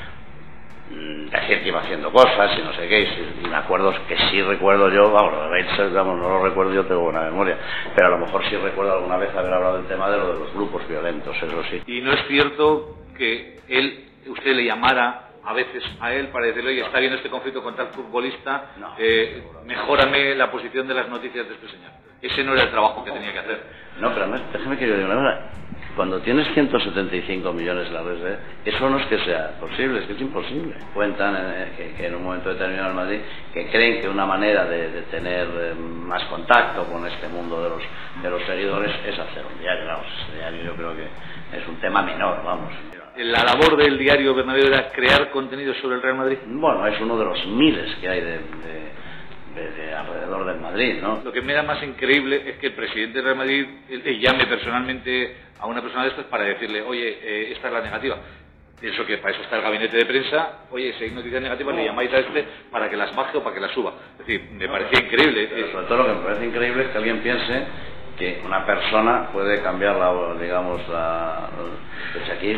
mm, 0.92 1.30
decir 1.30 1.62
que 1.62 1.68
iba 1.68 1.80
haciendo 1.80 2.12
cosas 2.12 2.58
y 2.58 2.62
no 2.62 2.74
sé 2.74 2.88
qué, 2.88 3.02
y, 3.02 3.48
me 3.48 3.56
acuerdo 3.56 3.94
que 4.08 4.18
sí 4.30 4.42
recuerdo 4.42 4.90
yo, 4.90 5.12
vamos, 5.12 5.34
lo 5.34 5.44
de 5.44 5.64
Bates, 5.64 5.94
vamos, 5.94 6.20
no 6.20 6.30
lo 6.30 6.44
recuerdo 6.44 6.74
yo, 6.74 6.86
tengo 6.86 7.02
buena 7.02 7.22
memoria, 7.22 7.58
pero 7.96 8.08
a 8.08 8.12
lo 8.12 8.26
mejor 8.26 8.44
sí 8.50 8.56
recuerdo 8.58 8.94
alguna 8.94 9.18
vez 9.18 9.36
haber 9.36 9.54
hablado 9.54 9.78
del 9.78 9.88
tema 9.88 10.10
de 10.10 10.18
lo 10.18 10.34
de 10.34 10.40
los 10.40 10.54
grupos 10.54 10.88
violentos, 10.88 11.36
eso 11.36 11.64
sí. 11.70 11.82
Y 11.88 12.02
no 12.02 12.14
es 12.14 12.26
cierto 12.28 12.98
que 13.18 13.60
él, 13.68 14.06
usted 14.28 14.56
le 14.56 14.66
llamara 14.66 15.30
a 15.46 15.54
veces 15.54 15.84
a 16.00 16.14
él 16.14 16.28
para 16.30 16.48
decirle, 16.48 16.72
oye, 16.72 16.82
está 16.82 17.00
bien 17.00 17.14
este 17.14 17.30
conflicto 17.30 17.62
con 17.62 17.76
tal 17.76 17.88
futbolista, 17.88 18.72
eh, 18.98 19.44
mejórame 19.66 20.36
la 20.36 20.50
posición 20.50 20.88
de 20.88 20.94
las 20.94 21.10
noticias 21.10 21.48
de 21.48 21.56
este 21.56 21.68
señor. 21.68 21.92
Ese 22.22 22.44
no 22.44 22.54
era 22.54 22.64
el 22.64 22.72
trabajo 22.72 23.04
que 23.04 23.12
tenía 23.12 23.34
que 23.34 23.40
hacer. 23.40 23.64
No, 24.00 24.10
pero 24.10 24.22
además, 24.22 24.42
déjame 24.54 24.78
que 24.78 24.88
yo 24.88 24.96
diga 24.96 25.10
una 25.10 25.16
cosa. 25.16 25.64
Cuando 25.96 26.20
tienes 26.22 26.48
175 26.56 27.54
millones 27.54 27.88
en 27.88 27.94
la 27.94 28.02
red, 28.02 28.26
¿eh? 28.28 28.38
eso 28.66 28.90
no 28.90 28.98
es 28.98 29.06
que 29.08 29.20
sea 29.20 29.60
posible, 29.60 30.00
es 30.00 30.06
que 30.06 30.14
es 30.14 30.22
imposible. 30.22 30.76
Cuentan 30.94 31.36
eh, 31.38 31.72
que, 31.78 31.94
que 31.94 32.08
en 32.08 32.16
un 32.16 32.24
momento 32.24 32.50
determinado 32.50 32.90
en 32.90 32.96
Madrid 32.96 33.20
que 33.54 33.68
creen 33.68 34.02
que 34.02 34.10
una 34.10 34.26
manera 34.26 34.66
de, 34.66 34.90
de 34.90 35.02
tener 35.04 35.48
eh, 35.56 35.74
más 35.76 36.24
contacto 36.26 36.86
con 36.86 37.06
este 37.06 37.28
mundo 37.28 37.62
de 37.64 37.70
los, 37.70 37.84
de 38.24 38.30
los 38.30 38.42
seguidores 38.44 38.92
es 39.08 39.20
hacer 39.20 39.44
un 39.46 39.60
diario. 39.60 39.86
Vamos, 39.86 40.06
ese 40.28 40.38
diario 40.38 40.64
yo 40.64 40.76
creo 40.76 40.96
que 40.96 41.04
es 41.58 41.68
un 41.68 41.76
tema 41.80 42.02
menor, 42.02 42.44
vamos. 42.44 42.72
La 43.16 43.44
labor 43.44 43.78
del 43.78 43.96
diario 44.00 44.34
Bernabéu 44.34 44.66
era 44.66 44.90
crear 44.90 45.30
contenido 45.30 45.76
sobre 45.76 45.98
el 45.98 46.02
Real 46.02 46.16
Madrid. 46.18 46.40
Bueno, 46.48 46.88
es 46.88 47.00
uno 47.00 47.16
de 47.20 47.26
los 47.26 47.46
miles 47.46 47.96
que 48.02 48.10
hay 48.10 48.22
de, 48.22 48.32
de- 48.32 48.94
de- 49.56 49.72
de 49.72 49.94
alrededor 49.94 50.46
del 50.46 50.60
Madrid, 50.60 50.96
¿no? 51.02 51.22
Lo 51.24 51.32
que 51.32 51.42
me 51.42 51.54
da 51.54 51.64
más 51.64 51.82
increíble 51.84 52.42
es 52.46 52.58
que 52.58 52.68
el 52.68 52.74
presidente 52.74 53.16
del 53.18 53.26
Real 53.26 53.38
Madrid 53.38 53.66
eh, 53.90 54.02
le 54.04 54.20
llame 54.20 54.46
personalmente 54.48 55.36
a 55.60 55.68
una 55.68 55.82
persona 55.82 56.04
de 56.04 56.10
estas 56.10 56.26
para 56.26 56.44
decirle, 56.44 56.82
oye, 56.82 57.20
eh, 57.22 57.52
esta 57.54 57.68
es 57.68 57.74
la 57.74 57.82
negativa. 57.82 58.18
Pienso 58.82 59.06
que 59.06 59.18
para 59.20 59.34
eso 59.34 59.44
está 59.44 59.56
el 59.56 59.62
gabinete 59.62 59.96
de 59.96 60.06
prensa. 60.06 60.66
Oye, 60.72 60.94
si 60.98 61.06
hay 61.06 61.12
noticias 61.12 61.42
negativas, 61.42 61.74
le 61.76 61.86
llamáis 61.86 62.12
a 62.14 62.18
este 62.18 62.44
para 62.70 62.90
que 62.90 62.98
las 62.98 63.16
baje 63.16 63.38
o 63.38 63.44
para 63.44 63.54
que 63.56 63.62
las 63.62 63.72
suba. 63.72 63.94
Es 64.20 64.26
decir, 64.28 64.50
me 64.52 64.68
parecía 64.68 65.00
increíble. 65.06 65.48
Pero 65.54 65.68
eh, 65.68 65.72
sobre 65.72 65.86
todo 65.88 65.98
lo 66.00 66.06
que 66.08 66.14
me 66.14 66.26
parece 66.26 66.46
increíble 66.46 66.84
es 66.84 66.90
que 66.90 66.98
alguien 66.98 67.20
piense 67.20 67.64
que 68.18 68.42
una 68.46 68.66
persona 68.66 69.30
puede 69.32 69.62
cambiar 69.62 69.96
la, 69.96 70.14
digamos, 70.40 70.88
la, 70.90 71.50
pues 72.14 72.30
aquí 72.30 72.56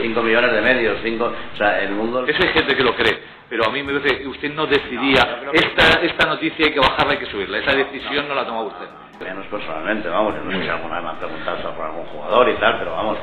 5 0.00 0.22
millones 0.22 0.52
de 0.52 0.60
medios, 0.60 0.98
5, 1.02 1.24
o 1.24 1.56
sea, 1.56 1.80
el 1.80 1.92
mundo... 1.92 2.24
Eso 2.26 2.42
hay 2.42 2.52
gente 2.52 2.76
que 2.76 2.82
lo 2.82 2.94
cree, 2.94 3.18
pero 3.48 3.66
a 3.66 3.70
mí 3.70 3.82
me 3.82 3.98
parece 3.98 4.18
que 4.18 4.28
usted 4.28 4.52
no 4.54 4.66
decidía, 4.66 5.42
esta, 5.52 6.00
esta 6.00 6.26
noticia 6.26 6.66
hay 6.66 6.72
que 6.72 6.80
bajarla, 6.80 7.12
hay 7.12 7.18
que 7.18 7.26
subirla. 7.26 7.58
Esa 7.58 7.76
decisión 7.76 8.28
no 8.28 8.34
la 8.34 8.46
toma 8.46 8.62
usted. 8.62 8.86
Menos 9.20 9.46
personalmente, 9.46 10.08
vamos, 10.08 10.34
yo 10.34 10.42
no 10.42 10.50
sé 10.50 10.62
si 10.64 10.68
alguna 10.68 10.96
vez 10.96 11.04
me 11.04 11.10
han 11.10 11.16
preguntado 11.18 11.74
por 11.74 11.86
algún 11.86 12.06
jugador 12.06 12.48
y 12.48 12.54
tal, 12.54 12.78
pero 12.78 12.92
vamos, 12.92 13.18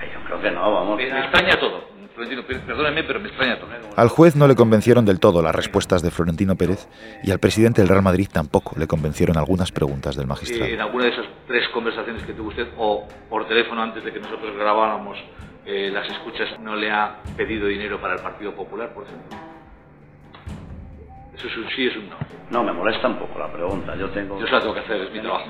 yo 0.00 0.20
creo 0.26 0.40
que 0.40 0.50
no, 0.50 0.72
vamos. 0.72 0.96
Me 0.96 1.04
extraña 1.04 1.56
todo. 1.60 1.93
Florentino, 2.14 2.42
perdóneme, 2.46 3.02
pero 3.02 3.18
me 3.18 3.28
extraña. 3.28 3.58
Al 3.96 4.08
juez 4.08 4.36
no 4.36 4.46
le 4.46 4.54
convencieron 4.54 5.04
del 5.04 5.18
todo 5.18 5.42
las 5.42 5.54
respuestas 5.54 6.00
de 6.00 6.10
Florentino 6.12 6.54
Pérez 6.54 6.86
y 7.24 7.32
al 7.32 7.40
presidente 7.40 7.80
del 7.80 7.88
Real 7.88 8.02
Madrid 8.02 8.28
tampoco 8.32 8.76
le 8.78 8.86
convencieron 8.86 9.36
algunas 9.36 9.72
preguntas 9.72 10.14
del 10.16 10.26
magistrado. 10.28 10.64
Eh, 10.70 10.74
en 10.74 10.80
alguna 10.80 11.04
de 11.06 11.10
esas 11.10 11.26
tres 11.48 11.68
conversaciones 11.70 12.22
que 12.22 12.32
tuvo 12.32 12.48
usted, 12.50 12.68
o 12.78 13.06
por 13.28 13.48
teléfono 13.48 13.82
antes 13.82 14.04
de 14.04 14.12
que 14.12 14.20
nosotros 14.20 14.54
grabáramos 14.56 15.18
eh, 15.66 15.90
las 15.92 16.08
escuchas, 16.08 16.60
¿no 16.60 16.76
le 16.76 16.90
ha 16.90 17.16
pedido 17.36 17.66
dinero 17.66 18.00
para 18.00 18.14
el 18.14 18.20
Partido 18.20 18.54
Popular, 18.54 18.94
por 18.94 19.04
ejemplo? 19.04 19.36
Eso 21.36 21.48
es 21.48 21.56
un 21.56 21.68
sí, 21.74 21.86
es 21.88 21.96
un 21.96 22.08
no. 22.10 22.16
No, 22.50 22.62
me 22.62 22.72
molesta 22.72 23.08
un 23.08 23.18
poco 23.18 23.40
la 23.40 23.50
pregunta. 23.52 23.96
Yo 23.96 24.08
tengo. 24.10 24.38
Yo 24.38 24.46
se 24.46 24.52
la 24.52 24.60
tengo 24.60 24.74
que 24.74 24.80
hacer, 24.80 25.00
es 25.00 25.10
mi 25.10 25.18
trabajo. 25.20 25.46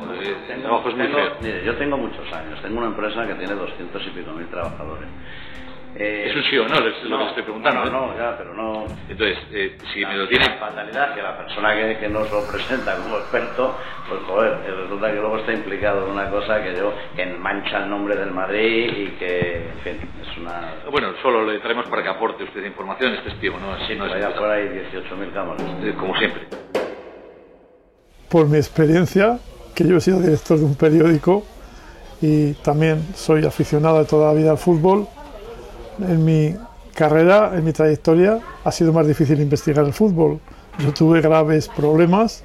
El 0.48 0.62
trabajo 0.62 0.88
es 0.88 0.96
muy 0.96 1.06
tengo- 1.06 1.18
feo. 1.18 1.36
Mire, 1.42 1.64
yo 1.66 1.76
tengo 1.76 1.98
muchos 1.98 2.32
años. 2.32 2.58
Tengo 2.62 2.78
una 2.78 2.86
empresa 2.86 3.26
que 3.26 3.34
tiene 3.34 3.54
200 3.54 4.02
y 4.06 4.10
pico 4.10 4.32
mil 4.32 4.46
trabajadores. 4.48 5.08
Eh, 5.96 6.26
Es 6.28 6.34
un 6.36 6.42
sí 6.44 6.58
o 6.58 6.66
no, 6.66 6.74
es 6.74 7.04
lo 7.04 7.18
que 7.18 7.24
estoy 7.28 7.42
preguntando. 7.44 7.84
No, 7.84 7.86
¿eh? 7.86 7.90
no, 7.92 8.18
ya, 8.18 8.36
pero 8.36 8.52
no. 8.52 8.84
Entonces, 9.08 9.38
eh, 9.52 9.78
si 9.92 10.04
me 10.04 10.16
lo 10.16 10.26
tiene. 10.28 10.44
La 10.46 10.56
fatalidad 10.56 11.14
que 11.14 11.22
la 11.22 11.36
persona 11.38 11.74
que, 11.76 11.98
que 11.98 12.08
nos 12.08 12.30
lo 12.32 12.44
presenta 12.46 12.96
como 12.96 13.16
experto, 13.18 13.76
pues 14.08 14.20
joder, 14.26 14.58
resulta 14.76 15.08
que 15.12 15.20
luego 15.20 15.38
está 15.38 15.52
implicado 15.52 16.06
en 16.06 16.12
una 16.12 16.28
cosa 16.30 16.62
que 16.64 16.74
yo, 16.76 16.92
que 17.14 17.26
mancha 17.26 17.84
el 17.84 17.90
nombre 17.90 18.16
del 18.16 18.32
Madrid 18.32 18.90
y 18.92 19.06
que, 19.18 19.68
en 19.68 19.78
fin, 19.84 20.10
es 20.20 20.36
una. 20.38 20.74
Bueno, 20.90 21.12
solo 21.22 21.44
le 21.44 21.60
traemos 21.60 21.86
para 21.88 22.02
que 22.02 22.08
aporte 22.08 22.42
usted 22.42 22.64
información, 22.64 23.14
es 23.14 23.22
testigo, 23.24 23.56
no 23.60 23.76
es. 23.76 23.86
Sí, 23.86 23.94
no 23.94 24.06
es 24.06 24.12
allá 24.14 24.28
afuera 24.28 24.54
hay 24.54 24.64
18.000 24.68 25.32
cámaras. 25.32 25.62
Eh, 25.84 25.94
Como 25.98 26.16
siempre. 26.16 26.42
por 28.28 28.48
mi 28.48 28.56
experiencia, 28.56 29.38
que 29.76 29.86
yo 29.86 29.96
he 29.96 30.00
sido 30.00 30.18
director 30.20 30.58
de 30.58 30.64
un 30.64 30.74
periódico 30.74 31.44
y 32.20 32.54
también 32.54 33.14
soy 33.14 33.44
aficionado 33.44 34.00
de 34.00 34.06
toda 34.06 34.32
la 34.32 34.34
vida 34.38 34.50
al 34.50 34.58
fútbol, 34.58 35.06
en 35.98 36.24
mi 36.24 36.54
carrera, 36.94 37.52
en 37.54 37.64
mi 37.64 37.72
trayectoria, 37.72 38.40
ha 38.64 38.72
sido 38.72 38.92
más 38.92 39.06
difícil 39.06 39.40
investigar 39.40 39.84
el 39.84 39.92
fútbol. 39.92 40.40
Yo 40.78 40.92
tuve 40.92 41.20
graves 41.20 41.68
problemas, 41.68 42.44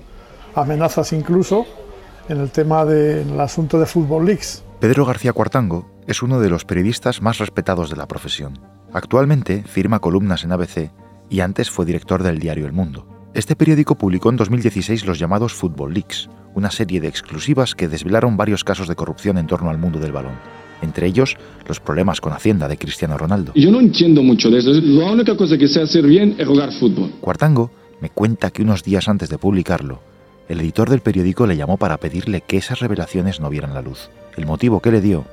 amenazas 0.55 1.13
incluso, 1.13 1.65
en 2.27 2.39
el 2.39 2.51
tema 2.51 2.85
del 2.85 3.39
asunto 3.39 3.79
de 3.79 3.85
Football 3.85 4.25
Leaks. 4.25 4.63
Pedro 4.79 5.05
García 5.05 5.33
Cuartango 5.33 5.89
es 6.07 6.21
uno 6.21 6.39
de 6.39 6.49
los 6.49 6.65
periodistas 6.65 7.21
más 7.21 7.37
respetados 7.37 7.89
de 7.89 7.95
la 7.95 8.07
profesión. 8.07 8.59
Actualmente 8.93 9.63
firma 9.63 9.99
columnas 9.99 10.43
en 10.43 10.51
ABC 10.51 10.91
y 11.29 11.41
antes 11.41 11.69
fue 11.69 11.85
director 11.85 12.23
del 12.23 12.39
diario 12.39 12.65
El 12.65 12.73
Mundo. 12.73 13.07
Este 13.33 13.55
periódico 13.55 13.95
publicó 13.95 14.29
en 14.29 14.37
2016 14.37 15.05
los 15.05 15.19
llamados 15.19 15.53
Football 15.53 15.93
Leaks, 15.93 16.29
una 16.55 16.71
serie 16.71 16.99
de 16.99 17.07
exclusivas 17.07 17.75
que 17.75 17.87
desvelaron 17.87 18.37
varios 18.37 18.63
casos 18.63 18.87
de 18.87 18.95
corrupción 18.95 19.37
en 19.37 19.45
torno 19.45 19.69
al 19.69 19.77
mundo 19.77 19.99
del 19.99 20.11
balón, 20.11 20.33
entre 20.81 21.07
ellos 21.07 21.37
los 21.67 21.79
problemas 21.79 22.21
con 22.21 22.33
Hacienda 22.33 22.67
de 22.67 22.77
Cristiano 22.77 23.17
Ronaldo. 23.17 23.53
Yo 23.55 23.71
no 23.71 23.79
entiendo 23.79 24.23
mucho 24.23 24.49
de 24.49 24.59
eso. 24.59 24.71
La 24.71 25.11
única 25.11 25.35
cosa 25.35 25.57
que 25.57 25.67
sé 25.67 25.81
hacer 25.81 26.05
bien 26.05 26.35
es 26.37 26.47
jugar 26.47 26.71
fútbol. 26.73 27.11
Cuartango 27.21 27.71
me 28.01 28.09
cuenta 28.09 28.51
que 28.51 28.61
unos 28.61 28.83
días 28.83 29.07
antes 29.07 29.29
de 29.29 29.37
publicarlo, 29.37 29.99
el 30.47 30.61
editor 30.61 30.89
del 30.89 31.01
periódico 31.01 31.45
le 31.45 31.57
llamó 31.57 31.77
para 31.77 31.97
pedirle 31.97 32.41
que 32.41 32.57
esas 32.57 32.79
revelaciones 32.79 33.39
no 33.39 33.49
vieran 33.49 33.73
la 33.73 33.81
luz. 33.81 34.09
El 34.35 34.45
motivo 34.45 34.79
que 34.79 34.91
le 34.91 35.01
dio 35.01 35.25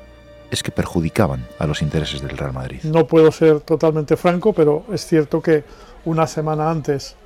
es 0.50 0.62
que 0.62 0.70
perjudicaban 0.70 1.46
a 1.58 1.66
los 1.66 1.82
intereses 1.82 2.20
del 2.20 2.36
Real 2.36 2.52
Madrid. 2.52 2.80
No 2.84 3.06
puedo 3.06 3.32
ser 3.32 3.60
totalmente 3.60 4.16
franco, 4.16 4.52
pero 4.52 4.84
es 4.92 5.06
cierto 5.06 5.40
que 5.40 5.64
una 6.04 6.26
semana 6.26 6.70
antes 6.70 7.16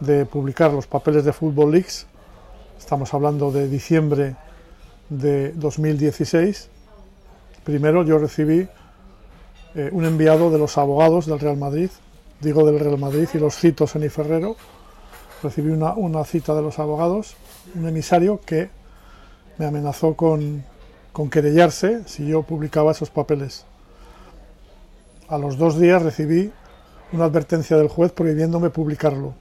de 0.00 0.26
publicar 0.26 0.72
los 0.72 0.86
papeles 0.86 1.24
de 1.24 1.32
Football 1.32 1.72
Leaks, 1.72 2.06
estamos 2.78 3.12
hablando 3.14 3.50
de 3.50 3.68
diciembre 3.68 4.36
de 5.08 5.52
2016, 5.52 6.70
primero 7.68 8.02
yo 8.02 8.16
recibí 8.16 8.66
eh, 9.74 9.90
un 9.92 10.06
enviado 10.06 10.50
de 10.50 10.56
los 10.56 10.78
abogados 10.78 11.26
del 11.26 11.38
Real 11.38 11.58
Madrid, 11.58 11.90
digo 12.40 12.64
del 12.64 12.80
Real 12.80 12.96
Madrid 12.96 13.28
y 13.34 13.38
los 13.38 13.56
cito 13.58 13.86
Seni 13.86 14.08
Ferrero, 14.08 14.56
recibí 15.42 15.70
una, 15.70 16.24
cita 16.24 16.54
de 16.54 16.62
los 16.62 16.78
abogados, 16.78 17.36
un 17.74 17.86
emisario 17.86 18.40
que 18.40 18.70
me 19.58 19.66
amenazó 19.66 20.14
con, 20.14 20.64
con 21.12 21.28
querellarse 21.28 22.04
si 22.06 22.26
yo 22.26 22.42
publicaba 22.42 22.92
esos 22.92 23.10
papeles. 23.10 23.66
A 25.28 25.36
los 25.36 25.58
dos 25.58 25.78
días 25.78 26.00
recibí 26.00 26.50
una 27.12 27.26
advertencia 27.26 27.76
del 27.76 27.88
juez 27.88 28.12
prohibiéndome 28.12 28.70
publicarlo, 28.70 29.34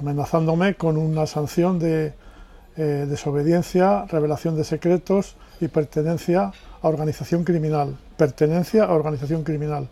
amenazándome 0.00 0.76
con 0.76 0.96
una 0.96 1.26
sanción 1.26 1.78
de 1.78 2.14
eh, 2.78 3.04
desobediencia, 3.06 4.06
revelación 4.06 4.56
de 4.56 4.64
secretos 4.64 5.36
y 5.60 5.68
pertenencia 5.68 6.52
a 6.82 6.88
organización 6.88 7.44
criminal. 7.44 7.96
Pertenencia 8.16 8.84
a 8.84 8.92
organización 8.92 9.42
criminal. 9.44 9.88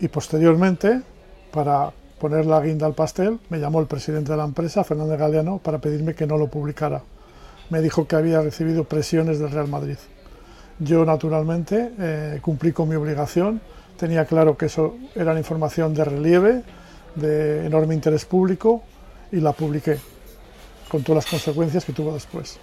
Y 0.00 0.08
posteriormente, 0.08 1.02
para 1.50 1.90
poner 2.18 2.46
la 2.46 2.60
guinda 2.60 2.86
al 2.86 2.94
pastel, 2.94 3.38
me 3.48 3.58
llamó 3.58 3.80
el 3.80 3.86
presidente 3.86 4.32
de 4.32 4.38
la 4.38 4.44
empresa, 4.44 4.84
Fernández 4.84 5.18
Galeano, 5.18 5.58
para 5.58 5.78
pedirme 5.78 6.14
que 6.14 6.26
no 6.26 6.36
lo 6.36 6.48
publicara. 6.48 7.02
Me 7.70 7.80
dijo 7.80 8.06
que 8.06 8.16
había 8.16 8.40
recibido 8.40 8.84
presiones 8.84 9.38
del 9.38 9.50
Real 9.50 9.68
Madrid. 9.68 9.96
Yo, 10.78 11.04
naturalmente, 11.04 11.92
eh, 11.98 12.38
cumplí 12.40 12.72
con 12.72 12.88
mi 12.88 12.94
obligación. 12.94 13.60
Tenía 13.96 14.24
claro 14.24 14.56
que 14.56 14.66
eso 14.66 14.96
era 15.14 15.32
una 15.32 15.40
información 15.40 15.92
de 15.92 16.04
relieve, 16.04 16.62
de 17.16 17.66
enorme 17.66 17.94
interés 17.94 18.24
público, 18.24 18.82
y 19.32 19.40
la 19.40 19.52
publiqué, 19.52 19.98
con 20.88 21.02
todas 21.02 21.24
las 21.24 21.30
consecuencias 21.30 21.84
que 21.84 21.92
tuvo 21.92 22.14
después. 22.14 22.58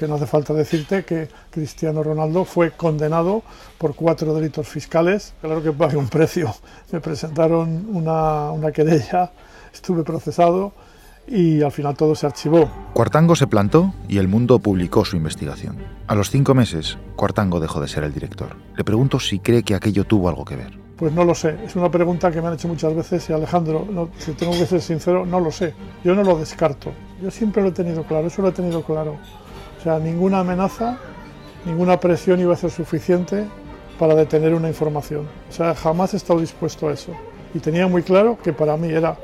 Que 0.00 0.08
no 0.08 0.14
hace 0.14 0.24
falta 0.24 0.54
decirte 0.54 1.04
que 1.04 1.28
Cristiano 1.50 2.02
Ronaldo 2.02 2.46
fue 2.46 2.70
condenado 2.70 3.42
por 3.76 3.94
cuatro 3.94 4.32
delitos 4.32 4.66
fiscales. 4.66 5.34
Claro 5.42 5.62
que 5.62 5.72
pagué 5.72 5.98
un 5.98 6.08
precio. 6.08 6.54
Me 6.90 7.00
presentaron 7.00 7.86
una, 7.92 8.50
una 8.50 8.72
querella, 8.72 9.30
estuve 9.70 10.02
procesado 10.02 10.72
y 11.28 11.60
al 11.60 11.70
final 11.70 11.94
todo 11.98 12.14
se 12.14 12.24
archivó. 12.24 12.70
Cuartango 12.94 13.36
se 13.36 13.46
plantó 13.46 13.92
y 14.08 14.16
el 14.16 14.26
mundo 14.26 14.58
publicó 14.58 15.04
su 15.04 15.18
investigación. 15.18 15.76
A 16.06 16.14
los 16.14 16.30
cinco 16.30 16.54
meses, 16.54 16.96
Cuartango 17.14 17.60
dejó 17.60 17.78
de 17.78 17.88
ser 17.88 18.02
el 18.04 18.14
director. 18.14 18.56
Le 18.78 18.84
pregunto 18.84 19.20
si 19.20 19.38
cree 19.38 19.62
que 19.62 19.74
aquello 19.74 20.04
tuvo 20.04 20.30
algo 20.30 20.46
que 20.46 20.56
ver. 20.56 20.78
Pues 20.96 21.12
no 21.12 21.26
lo 21.26 21.34
sé. 21.34 21.58
Es 21.62 21.76
una 21.76 21.90
pregunta 21.90 22.30
que 22.30 22.40
me 22.40 22.48
han 22.48 22.54
hecho 22.54 22.68
muchas 22.68 22.94
veces 22.94 23.28
y 23.28 23.34
Alejandro, 23.34 23.86
no, 23.90 24.08
si 24.16 24.32
tengo 24.32 24.52
que 24.52 24.64
ser 24.64 24.80
sincero, 24.80 25.26
no 25.26 25.40
lo 25.40 25.50
sé. 25.50 25.74
Yo 26.02 26.14
no 26.14 26.22
lo 26.22 26.38
descarto. 26.38 26.90
Yo 27.22 27.30
siempre 27.30 27.62
lo 27.62 27.68
he 27.68 27.72
tenido 27.72 28.02
claro, 28.04 28.28
eso 28.28 28.40
lo 28.40 28.48
he 28.48 28.52
tenido 28.52 28.82
claro. 28.82 29.18
O 29.80 29.82
sea, 29.82 29.98
ninguna 29.98 30.40
amenaza, 30.40 30.98
ninguna 31.64 31.98
presión 31.98 32.38
iba 32.38 32.52
a 32.52 32.56
ser 32.56 32.70
suficiente 32.70 33.46
para 33.98 34.14
detener 34.14 34.54
una 34.54 34.68
información. 34.68 35.26
O 35.48 35.52
sea, 35.52 35.74
jamás 35.74 36.12
he 36.12 36.18
estado 36.18 36.38
dispuesto 36.38 36.88
a 36.88 36.92
eso. 36.92 37.12
Y 37.54 37.60
tenía 37.60 37.86
muy 37.86 38.02
claro 38.02 38.38
que 38.42 38.52
para 38.52 38.76
mí 38.76 38.88
era 38.92 39.16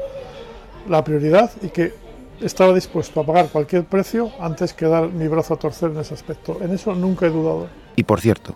la 0.88 1.04
prioridad 1.04 1.50
y 1.62 1.68
que 1.68 1.94
estaba 2.40 2.72
dispuesto 2.72 3.20
a 3.20 3.26
pagar 3.26 3.48
cualquier 3.48 3.84
precio 3.84 4.32
antes 4.40 4.72
que 4.72 4.86
dar 4.86 5.10
mi 5.10 5.28
brazo 5.28 5.54
a 5.54 5.58
torcer 5.58 5.90
en 5.90 5.98
ese 5.98 6.14
aspecto. 6.14 6.58
En 6.62 6.72
eso 6.72 6.94
nunca 6.94 7.26
he 7.26 7.30
dudado. 7.30 7.68
Y 7.94 8.04
por 8.04 8.20
cierto, 8.20 8.54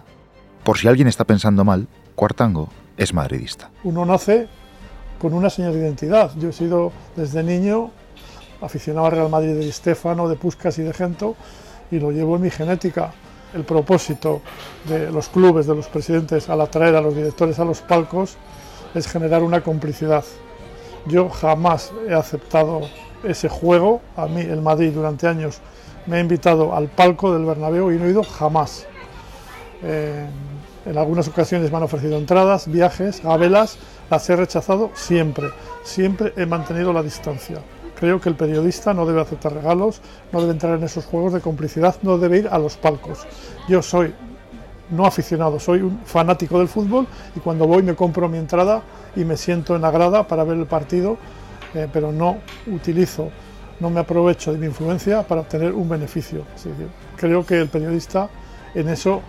por 0.65 0.79
si 0.79 0.89
alguien 0.89 1.07
está 1.07 1.25
pensando 1.25 1.65
mal, 1.65 1.87
Cuartango 2.15 2.71
es 2.97 3.13
madridista. 3.13 3.71
Uno 3.85 4.07
nace 4.07 4.49
con 5.19 5.35
una 5.35 5.51
señal 5.51 5.75
de 5.75 5.81
identidad. 5.81 6.33
Yo 6.39 6.49
he 6.49 6.53
sido 6.53 6.93
desde 7.15 7.43
niño 7.43 7.91
aficionado 8.63 9.07
al 9.07 9.13
Real 9.13 9.29
Madrid 9.29 9.55
de 9.55 9.61
Di 9.61 9.73
Stéfano, 9.73 10.29
de 10.29 10.37
Puskas 10.37 10.79
y 10.79 10.83
de 10.83 10.95
Gento 10.95 11.37
y 11.90 11.98
lo 11.98 12.11
llevo 12.11 12.37
en 12.37 12.42
mi 12.42 12.50
genética. 12.50 13.12
El 13.55 13.64
propósito 13.64 14.42
de 14.88 15.11
los 15.11 15.29
clubes, 15.29 15.66
de 15.66 15.74
los 15.74 15.88
presidentes, 15.88 16.48
al 16.48 16.61
atraer 16.61 16.94
a 16.94 17.00
los 17.00 17.14
directores 17.14 17.59
a 17.59 17.64
los 17.64 17.81
palcos 17.81 18.37
es 18.94 19.09
generar 19.09 19.42
una 19.42 19.62
complicidad. 19.62 20.24
Yo 21.07 21.29
jamás 21.29 21.92
he 22.09 22.14
aceptado 22.14 22.83
ese 23.24 23.48
juego. 23.48 24.00
A 24.16 24.26
mí 24.26 24.40
el 24.40 24.62
Madrid 24.62 24.92
durante 24.92 25.26
años 25.26 25.59
me 26.07 26.16
ha 26.16 26.20
invitado 26.20 26.74
al 26.74 26.88
palco 26.88 27.33
del 27.33 27.44
Bernabéu 27.44 27.90
y 27.90 27.96
no 27.96 28.07
he 28.07 28.11
ido 28.11 28.22
jamás. 28.22 28.87
Eh, 29.83 30.26
en 30.87 30.98
algunas 30.98 31.29
ocasiones 31.29 31.70
me 31.70 31.76
han 31.76 31.83
ofrecido 31.83 32.16
entradas, 32.16 32.70
viajes, 32.70 33.22
gabelas, 33.22 33.79
las 34.11 34.29
he 34.31 34.37
rechazado 34.37 34.90
siempre. 34.94 35.48
Siempre 35.83 36.33
he 36.37 36.46
mantenido 36.46 36.92
la 36.92 37.03
distancia. 37.03 37.59
Creo 38.01 38.21
que 38.21 38.31
el 38.31 38.35
periodista 38.35 38.95
no 38.95 39.05
debe 39.05 39.21
aceptar 39.21 39.53
regalos, 39.53 40.01
no 40.33 40.41
debe 40.41 40.53
entrar 40.53 40.79
en 40.79 40.85
esos 40.85 41.05
juegos 41.05 41.35
de 41.35 41.41
complicidad, 41.41 41.97
no 42.03 42.17
debe 42.17 42.39
ir 42.39 42.49
a 42.49 42.59
los 42.59 42.79
palcos. 42.79 43.27
Yo 43.69 43.83
soy 43.83 44.15
no 44.91 45.07
aficionado, 45.07 45.61
soy 45.61 45.83
un 45.83 46.01
fanático 46.05 46.59
del 46.59 46.69
fútbol 46.69 47.07
y 47.37 47.41
cuando 47.41 47.67
voy 47.67 47.83
me 47.83 47.95
compro 47.95 48.29
mi 48.29 48.39
entrada 48.39 48.83
y 49.15 49.25
me 49.25 49.37
siento 49.37 49.77
en 49.77 49.83
la 49.83 49.91
grada 49.91 50.27
para 50.27 50.45
ver 50.45 50.59
el 50.59 50.67
partido, 50.67 51.19
eh, 51.75 51.89
pero 51.93 52.11
no 52.11 52.39
utilizo, 52.67 53.29
no 53.79 53.91
me 53.91 54.01
aprovecho 54.01 54.53
de 54.53 54.59
mi 54.59 54.67
influencia 54.67 55.23
para 55.23 55.43
obtener 55.43 55.73
un 55.73 55.89
beneficio. 55.89 56.45
Creo 57.17 57.45
que 57.45 57.61
el 57.61 57.69
periodista 57.69 58.29
en 58.75 58.89
eso 58.89 59.21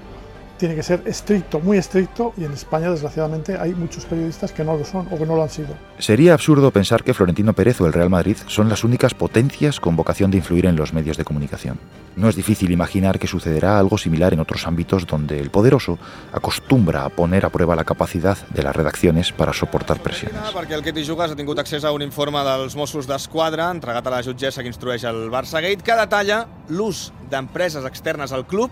tiene 0.61 0.75
que 0.75 0.83
ser 0.83 1.01
estricto, 1.05 1.59
muy 1.59 1.79
estricto, 1.79 2.33
y 2.37 2.43
en 2.43 2.51
España, 2.51 2.91
desgraciadamente, 2.91 3.57
hay 3.57 3.73
muchos 3.73 4.05
periodistas 4.05 4.51
que 4.51 4.63
no 4.63 4.77
lo 4.77 4.85
son 4.85 5.07
o 5.09 5.17
que 5.17 5.25
no 5.25 5.35
lo 5.35 5.41
han 5.41 5.49
sido. 5.49 5.69
Sería 5.97 6.35
absurdo 6.35 6.69
pensar 6.69 7.03
que 7.03 7.15
Florentino 7.15 7.53
Pérez 7.53 7.81
o 7.81 7.87
el 7.87 7.93
Real 7.93 8.11
Madrid 8.11 8.37
son 8.45 8.69
las 8.69 8.83
únicas 8.83 9.15
potencias 9.15 9.79
con 9.79 9.95
vocación 9.95 10.29
de 10.29 10.37
influir 10.37 10.67
en 10.67 10.75
los 10.75 10.93
medios 10.93 11.17
de 11.17 11.25
comunicación. 11.25 11.79
No 12.15 12.29
es 12.29 12.35
difícil 12.35 12.69
imaginar 12.69 13.17
que 13.17 13.25
sucederá 13.25 13.79
algo 13.79 13.97
similar 13.97 14.33
en 14.33 14.39
otros 14.39 14.67
ámbitos 14.67 15.07
donde 15.07 15.39
el 15.39 15.49
poderoso 15.49 15.97
acostumbra 16.31 17.05
a 17.05 17.09
poner 17.09 17.43
a 17.43 17.49
prueba 17.49 17.75
la 17.75 17.83
capacidad 17.83 18.37
de 18.49 18.61
las 18.61 18.75
redacciones 18.75 19.31
para 19.31 19.53
soportar 19.53 19.99
presiones. 19.99 20.39
perquè 20.53 20.75
el 20.75 20.83
Ketty 20.83 21.07
Jugas 21.07 21.31
ha 21.31 21.35
tingut 21.35 21.57
accés 21.57 21.83
a 21.83 21.91
un 21.91 22.03
informe 22.03 22.43
dels 22.45 22.75
Mossos 22.75 23.07
d'Esquadra 23.07 23.71
entregat 23.71 24.05
a 24.05 24.13
la 24.13 24.21
jutgessa 24.21 24.61
que 24.61 24.69
instrueix 24.69 25.07
el 25.09 25.31
Barça 25.31 25.57
Gate 25.63 25.81
que 25.81 25.95
detalla 25.95 26.45
l'ús 26.69 27.09
d'empreses 27.31 27.87
externes 27.87 28.31
al 28.31 28.45
club 28.45 28.69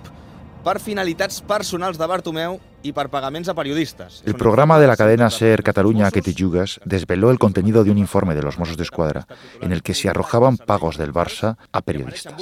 per 0.64 0.80
finalitats 0.84 1.40
personals 1.42 1.98
de 1.98 2.08
Bartomeu 2.08 2.60
y 2.82 2.92
per 2.94 3.10
pagaments 3.10 3.50
a 3.50 3.54
periodistas. 3.54 4.22
El 4.26 4.36
programa 4.36 4.80
de 4.80 4.88
la 4.88 4.96
cadena 4.96 5.30
Ser 5.30 5.64
Cataluña 5.64 6.12
que 6.12 6.22
te 6.22 6.34
yugas 6.34 6.80
desveló 6.86 7.32
el 7.32 7.40
contenido 7.40 7.84
de 7.84 7.92
un 7.92 7.98
informe 7.98 8.36
de 8.36 8.42
los 8.42 8.58
Mossos 8.58 8.78
de 8.78 8.84
Escuadra 8.84 9.28
en 9.62 9.72
el 9.74 9.84
que 9.84 9.94
se 9.94 10.10
arrojaban 10.10 10.58
pagos 10.58 10.98
del 10.98 11.14
Barça 11.14 11.58
a 11.72 11.82
periodistas. 11.82 12.34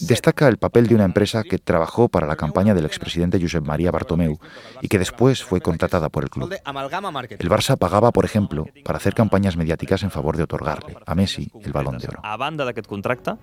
Destaca 0.00 0.48
el 0.48 0.58
papel 0.58 0.86
de 0.86 0.94
una 0.94 1.04
empresa 1.04 1.42
que 1.42 1.58
trabajó 1.58 2.08
para 2.08 2.26
la 2.26 2.36
campaña 2.36 2.74
del 2.74 2.86
expresidente 2.86 3.40
Josep 3.40 3.64
María 3.64 3.90
Bartomeu 3.90 4.38
y 4.80 4.88
que 4.88 4.98
después 4.98 5.42
fue 5.42 5.60
contratada 5.60 6.08
por 6.08 6.24
el 6.24 6.30
club. 6.30 6.52
El 6.52 7.50
Barça 7.50 7.76
pagaba, 7.76 8.12
por 8.12 8.24
ejemplo, 8.24 8.66
para 8.84 8.96
hacer 8.96 9.14
campañas 9.14 9.56
mediáticas 9.56 10.02
en 10.02 10.10
favor 10.10 10.36
de 10.36 10.44
otorgarle 10.44 10.96
a 11.04 11.14
Messi 11.14 11.50
el 11.62 11.72
Balón 11.72 11.98
de 11.98 12.08
Oro. 12.08 12.20
A 12.22 12.36
banda 12.36 12.64
d'aquest 12.64 12.88
contracte, 12.88 13.36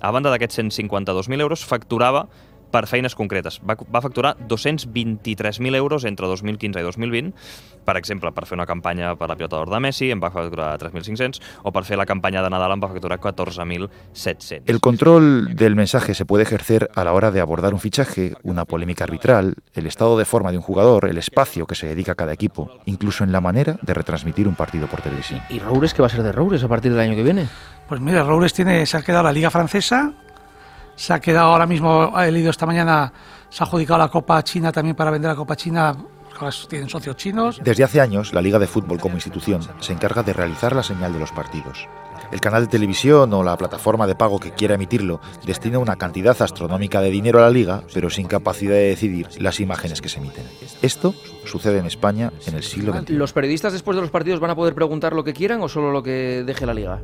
a 0.00 0.10
banda 0.10 0.30
d'aquests 0.30 0.58
152.000 0.58 1.40
euros, 1.40 1.64
facturava 1.64 2.28
per 2.74 2.88
feines 2.90 3.14
concretes. 3.14 3.60
Va, 3.62 3.76
va 3.78 4.02
facturar 4.02 4.34
223.000 4.50 5.78
euros 5.78 6.04
entre 6.10 6.26
2015 6.26 6.82
i 6.82 6.86
2020, 6.88 7.32
per 7.84 7.96
exemple, 8.00 8.32
per 8.34 8.48
fer 8.48 8.58
una 8.58 8.66
campanya 8.66 9.12
per 9.20 9.28
la 9.30 9.36
pilota 9.38 9.60
d'or 9.60 9.70
de 9.70 9.80
Messi 9.84 10.10
en 10.10 10.22
va 10.22 10.32
facturar 10.34 10.72
3.500, 10.80 11.40
o 11.62 11.72
per 11.74 11.84
fer 11.86 11.98
la 12.00 12.06
campanya 12.08 12.42
de 12.42 12.50
Nadal 12.50 12.74
en 12.74 12.82
va 12.82 12.90
facturar 12.90 13.20
14.700. 13.22 14.64
El 14.66 14.80
control 14.80 15.54
del 15.54 15.76
mensaje 15.76 16.14
se 16.14 16.24
puede 16.24 16.42
ejercer 16.42 16.88
a 16.94 17.04
la 17.04 17.12
hora 17.12 17.30
de 17.30 17.40
abordar 17.40 17.74
un 17.74 17.80
fichaje, 17.80 18.34
una 18.42 18.64
polémica 18.64 19.04
arbitral, 19.04 19.54
el 19.74 19.86
estado 19.86 20.18
de 20.18 20.24
forma 20.24 20.50
de 20.50 20.56
un 20.58 20.62
jugador, 20.62 21.08
el 21.08 21.18
espacio 21.18 21.66
que 21.66 21.74
se 21.74 21.86
dedica 21.86 22.12
a 22.12 22.14
cada 22.16 22.32
equipo, 22.32 22.70
incluso 22.86 23.22
en 23.22 23.32
la 23.32 23.40
manera 23.40 23.78
de 23.82 23.94
retransmitir 23.94 24.48
un 24.48 24.54
partido 24.54 24.86
por 24.88 25.00
televisión. 25.00 25.40
¿Y 25.50 25.60
Roures 25.60 25.94
qué 25.94 26.02
va 26.02 26.06
a 26.06 26.10
ser 26.10 26.22
de 26.22 26.32
Roures 26.32 26.64
a 26.64 26.68
partir 26.68 26.90
del 26.90 27.00
año 27.00 27.14
que 27.14 27.22
viene? 27.22 27.46
Pues 27.88 28.00
mira, 28.00 28.22
Roures 28.22 28.54
tiene, 28.54 28.86
se 28.86 28.96
ha 28.96 29.02
quedado 29.02 29.24
la 29.24 29.32
Liga 29.32 29.50
Francesa, 29.50 30.14
se 30.96 31.12
ha 31.12 31.20
quedado 31.20 31.48
ahora 31.48 31.66
mismo, 31.66 32.12
he 32.20 32.30
leído 32.30 32.50
esta 32.50 32.66
mañana, 32.66 33.12
se 33.48 33.62
ha 33.62 33.66
adjudicado 33.66 33.98
la 33.98 34.08
Copa 34.08 34.42
China 34.42 34.72
también 34.72 34.96
para 34.96 35.10
vender 35.10 35.30
la 35.30 35.36
Copa 35.36 35.56
China, 35.56 35.96
tienen 36.68 36.88
socios 36.88 37.16
chinos. 37.16 37.60
Desde 37.62 37.84
hace 37.84 38.00
años, 38.00 38.32
la 38.32 38.42
Liga 38.42 38.58
de 38.58 38.66
Fútbol 38.66 38.98
como 38.98 39.14
institución 39.14 39.62
se 39.80 39.92
encarga 39.92 40.22
de 40.22 40.32
realizar 40.32 40.74
la 40.74 40.82
señal 40.82 41.12
de 41.12 41.18
los 41.18 41.32
partidos. 41.32 41.88
El 42.32 42.40
canal 42.40 42.64
de 42.64 42.68
televisión 42.68 43.32
o 43.32 43.42
la 43.42 43.56
plataforma 43.56 44.06
de 44.06 44.14
pago 44.14 44.40
que 44.40 44.50
quiera 44.50 44.74
emitirlo 44.74 45.20
destina 45.46 45.78
una 45.78 45.96
cantidad 45.96 46.40
astronómica 46.40 47.00
de 47.00 47.10
dinero 47.10 47.38
a 47.38 47.42
la 47.42 47.50
liga, 47.50 47.82
pero 47.92 48.10
sin 48.10 48.26
capacidad 48.26 48.74
de 48.74 48.88
decidir 48.88 49.28
las 49.40 49.60
imágenes 49.60 50.00
que 50.00 50.08
se 50.08 50.18
emiten. 50.18 50.44
Esto 50.82 51.14
sucede 51.44 51.78
en 51.78 51.86
España 51.86 52.32
en 52.46 52.54
el 52.56 52.62
siglo 52.62 52.92
XX. 52.92 53.10
¿Los 53.10 53.32
periodistas 53.32 53.72
después 53.72 53.94
de 53.94 54.00
los 54.00 54.10
partidos 54.10 54.40
van 54.40 54.50
a 54.50 54.56
poder 54.56 54.74
preguntar 54.74 55.12
lo 55.12 55.22
que 55.22 55.32
quieran 55.32 55.62
o 55.62 55.68
solo 55.68 55.92
lo 55.92 56.02
que 56.02 56.42
deje 56.44 56.66
la 56.66 56.74
liga? 56.74 57.00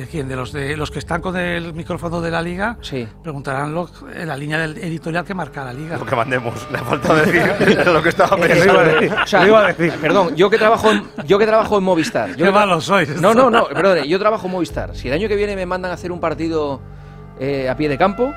¿De 0.00 0.06
quién? 0.06 0.28
¿De 0.28 0.34
los, 0.34 0.50
de 0.50 0.78
los 0.78 0.90
que 0.90 0.98
están 0.98 1.20
con 1.20 1.36
el 1.36 1.74
micrófono 1.74 2.22
de 2.22 2.30
la 2.30 2.40
liga? 2.40 2.78
Sí. 2.80 3.06
Preguntarán 3.22 3.74
lo, 3.74 3.86
en 4.14 4.28
la 4.28 4.34
línea 4.34 4.58
del 4.58 4.78
editorial 4.78 5.26
que 5.26 5.34
marca 5.34 5.62
la 5.62 5.74
liga. 5.74 5.98
Lo 5.98 6.06
que 6.06 6.16
mandemos. 6.16 6.54
Le 6.72 6.78
falta 6.78 7.14
decir 7.16 7.86
lo 7.86 8.02
que 8.02 8.08
estaba 8.08 8.34
pensando. 8.38 8.72
Lo 8.72 8.80
iba 8.80 8.80
a 8.80 8.94
decir, 8.94 9.12
O 9.12 9.26
sea, 9.26 9.46
iba 9.46 9.60
a 9.60 9.66
decir. 9.66 9.92
Perdón, 10.00 10.34
yo 10.36 10.48
que 10.48 10.56
trabajo 10.56 10.90
en, 10.90 11.04
yo 11.26 11.38
que 11.38 11.46
trabajo 11.46 11.76
en 11.76 11.84
Movistar. 11.84 12.34
Yo 12.34 12.36
Qué 12.46 12.50
malos 12.50 12.84
sois. 12.84 13.20
No, 13.20 13.34
no, 13.34 13.50
no, 13.50 13.68
perdón, 13.68 14.04
yo 14.04 14.18
trabajo 14.18 14.46
en 14.46 14.52
Movistar. 14.52 14.96
Si 14.96 15.08
el 15.08 15.12
año 15.12 15.28
que 15.28 15.36
viene 15.36 15.54
me 15.54 15.66
mandan 15.66 15.90
a 15.90 15.94
hacer 15.94 16.12
un 16.12 16.20
partido 16.20 16.80
eh, 17.38 17.68
a 17.68 17.76
pie 17.76 17.90
de 17.90 17.98
campo, 17.98 18.32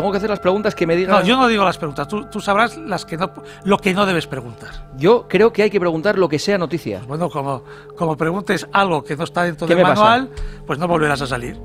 tengo 0.00 0.10
que 0.12 0.18
hacer 0.18 0.30
las 0.30 0.40
preguntas 0.40 0.74
que 0.74 0.86
me 0.86 0.96
digan. 0.96 1.16
No, 1.20 1.22
yo 1.26 1.36
no 1.36 1.46
digo 1.48 1.64
las 1.64 1.78
preguntas. 1.78 2.08
Tú, 2.08 2.26
tú 2.30 2.40
sabrás 2.40 2.76
las 2.76 3.04
que 3.04 3.16
no, 3.16 3.30
lo 3.64 3.78
que 3.78 3.92
no 3.94 4.06
debes 4.06 4.26
preguntar. 4.26 4.88
Yo 4.96 5.26
creo 5.28 5.52
que 5.52 5.62
hay 5.64 5.70
que 5.70 5.80
preguntar 5.80 6.18
lo 6.18 6.28
que 6.28 6.38
sea 6.38 6.58
noticia. 6.58 7.02
Bueno, 7.06 7.28
como, 7.30 7.62
como 7.96 8.16
preguntes 8.16 8.66
algo 8.72 9.02
que 9.04 9.16
no 9.16 9.24
está 9.24 9.42
dentro 9.42 9.66
¿Qué 9.66 9.74
del 9.74 9.84
me 9.84 9.90
pasa? 9.90 10.02
manual, 10.02 10.30
pues 10.66 10.78
no 10.78 10.88
volverás 10.88 11.20
a 11.22 11.26
salir. 11.26 11.58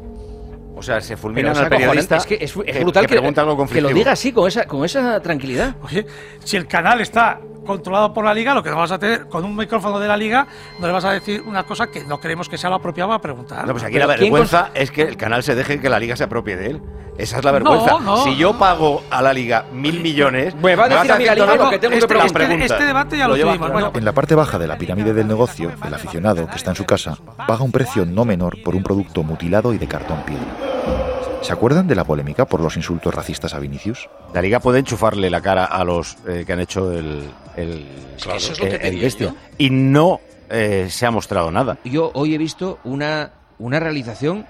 O 0.76 0.82
sea, 0.82 1.00
se 1.02 1.10
Pero 1.10 1.22
fulmina 1.22 1.52
es 1.52 1.58
al 1.60 1.69
periodista. 1.69 2.17
Es 2.17 2.26
que 2.26 2.36
es, 2.36 2.41
es 2.43 2.52
que- 2.54 2.80
brutal 2.84 3.06
que, 3.06 3.15
que, 3.15 3.67
que 3.74 3.82
lo 3.82 3.89
diga 3.89 4.12
así, 4.13 4.32
con 4.32 4.48
esa, 4.48 4.65
con 4.65 4.84
esa 4.84 5.19
tranquilidad. 5.22 5.76
Oye, 5.84 6.06
si 6.43 6.58
el 6.58 6.67
canal 6.67 7.00
está 7.02 7.39
controlado 7.63 8.13
por 8.13 8.26
la 8.26 8.34
liga, 8.34 8.54
lo 8.54 8.63
que 8.63 8.69
no 8.69 8.78
vas 8.78 8.91
a 8.91 8.99
tener 8.99 9.28
con 9.28 9.43
un 9.45 9.56
micrófono 9.56 9.99
de 9.99 10.08
la 10.08 10.17
liga, 10.17 10.47
no 10.80 10.88
le 10.88 10.93
vas 10.93 11.06
a 11.06 11.12
decir 11.12 11.41
una 11.45 11.63
cosa 11.63 11.88
que 11.88 12.04
no 12.04 12.19
creemos 12.19 12.49
que 12.49 12.58
sea 12.58 12.69
lo 12.69 12.78
apropiado 12.78 13.10
para 13.10 13.21
preguntar. 13.21 13.65
No, 13.65 13.73
pues 13.73 13.84
aquí 13.84 13.97
la 13.97 14.08
vergüenza 14.08 14.69
es 14.73 14.91
que 14.91 15.04
el 15.04 15.17
canal 15.17 15.43
se 15.43 15.56
deje 15.56 15.80
que 15.80 15.89
la 15.89 15.99
liga 15.99 16.15
se 16.15 16.23
apropie 16.23 16.56
de 16.56 16.67
él. 16.71 16.82
Esa 17.17 17.38
es 17.38 17.43
la 17.43 17.52
vergüenza. 17.52 17.91
No, 17.91 17.99
no, 17.99 18.23
si 18.23 18.36
yo 18.36 18.58
pago 18.58 19.04
a 19.12 19.21
la 19.21 19.34
liga 19.34 19.65
mil 19.71 20.02
millones, 20.02 20.56
Me 20.56 20.76
va 20.76 20.86
a 20.86 20.89
decir 20.89 21.12
a 21.12 21.17
la 21.19 21.36
liga 21.36 21.56
lo 21.56 21.69
que 21.69 21.78
tengo 21.78 21.91
que 21.91 21.97
este, 21.99 22.08
preguntar. 22.08 22.41
este- 22.41 22.65
este 22.65 22.86
debate 22.86 23.17
ya 23.17 23.28
lo, 23.28 23.36
lleva 23.36 23.52
tuvimos. 23.52 23.71
Bueno, 23.71 23.91
En 23.93 24.04
la 24.06 24.12
parte 24.13 24.34
baja 24.34 24.58
de 24.58 24.65
la 24.67 24.78
pirámide 24.78 25.13
del 25.13 25.28
negocio, 25.28 25.71
el 25.86 25.93
aficionado 25.93 26.47
que 26.47 26.56
está 26.56 26.71
en 26.71 26.76
su 26.76 26.86
casa 26.86 27.17
paga 27.47 27.63
un 27.63 27.71
precio 27.71 28.06
no 28.06 28.26
menor 28.26 28.62
por 28.63 28.76
un 28.76 28.82
producto 28.82 29.21
mutilado 29.21 29.73
y 29.73 29.78
de 29.78 29.88
cartón 29.88 30.23
piedra. 30.26 31.12
¿Se 31.43 31.51
acuerdan 31.53 31.88
de 31.88 31.95
la 31.95 32.03
polémica 32.06 32.45
por 32.45 32.62
los 32.62 32.77
insultos 32.77 33.13
racistas 33.13 33.53
a 33.53 33.60
Vinicius? 33.60 34.10
La 34.34 34.41
liga 34.41 34.60
puede 34.60 34.79
enchufarle 34.79 35.29
la 35.29 35.41
cara 35.41 35.65
a 35.65 35.84
los 35.84 36.17
eh, 36.27 36.43
que 36.47 36.53
han 36.53 36.62
hecho 36.62 36.91
el, 36.91 37.29
el, 37.58 37.86
que 38.21 38.36
eso 38.38 38.53
es 38.53 38.60
lo 38.60 38.65
que 38.65 38.71
el- 38.75 38.79
te 38.79 38.88
el 38.88 38.91
digo 38.93 39.03
bestia. 39.03 39.27
yo. 39.27 39.36
Y 39.58 39.69
no 39.69 40.21
eh, 40.49 40.88
se 40.89 41.06
ha 41.06 41.12
mostrado 41.12 41.51
nada. 41.51 41.77
Yo 41.84 42.12
hoy 42.13 42.34
he 42.34 42.38
visto 42.38 42.79
una, 42.86 43.32
una 43.60 43.79
realización 43.79 44.45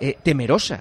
eh, 0.00 0.16
temerosa. 0.22 0.80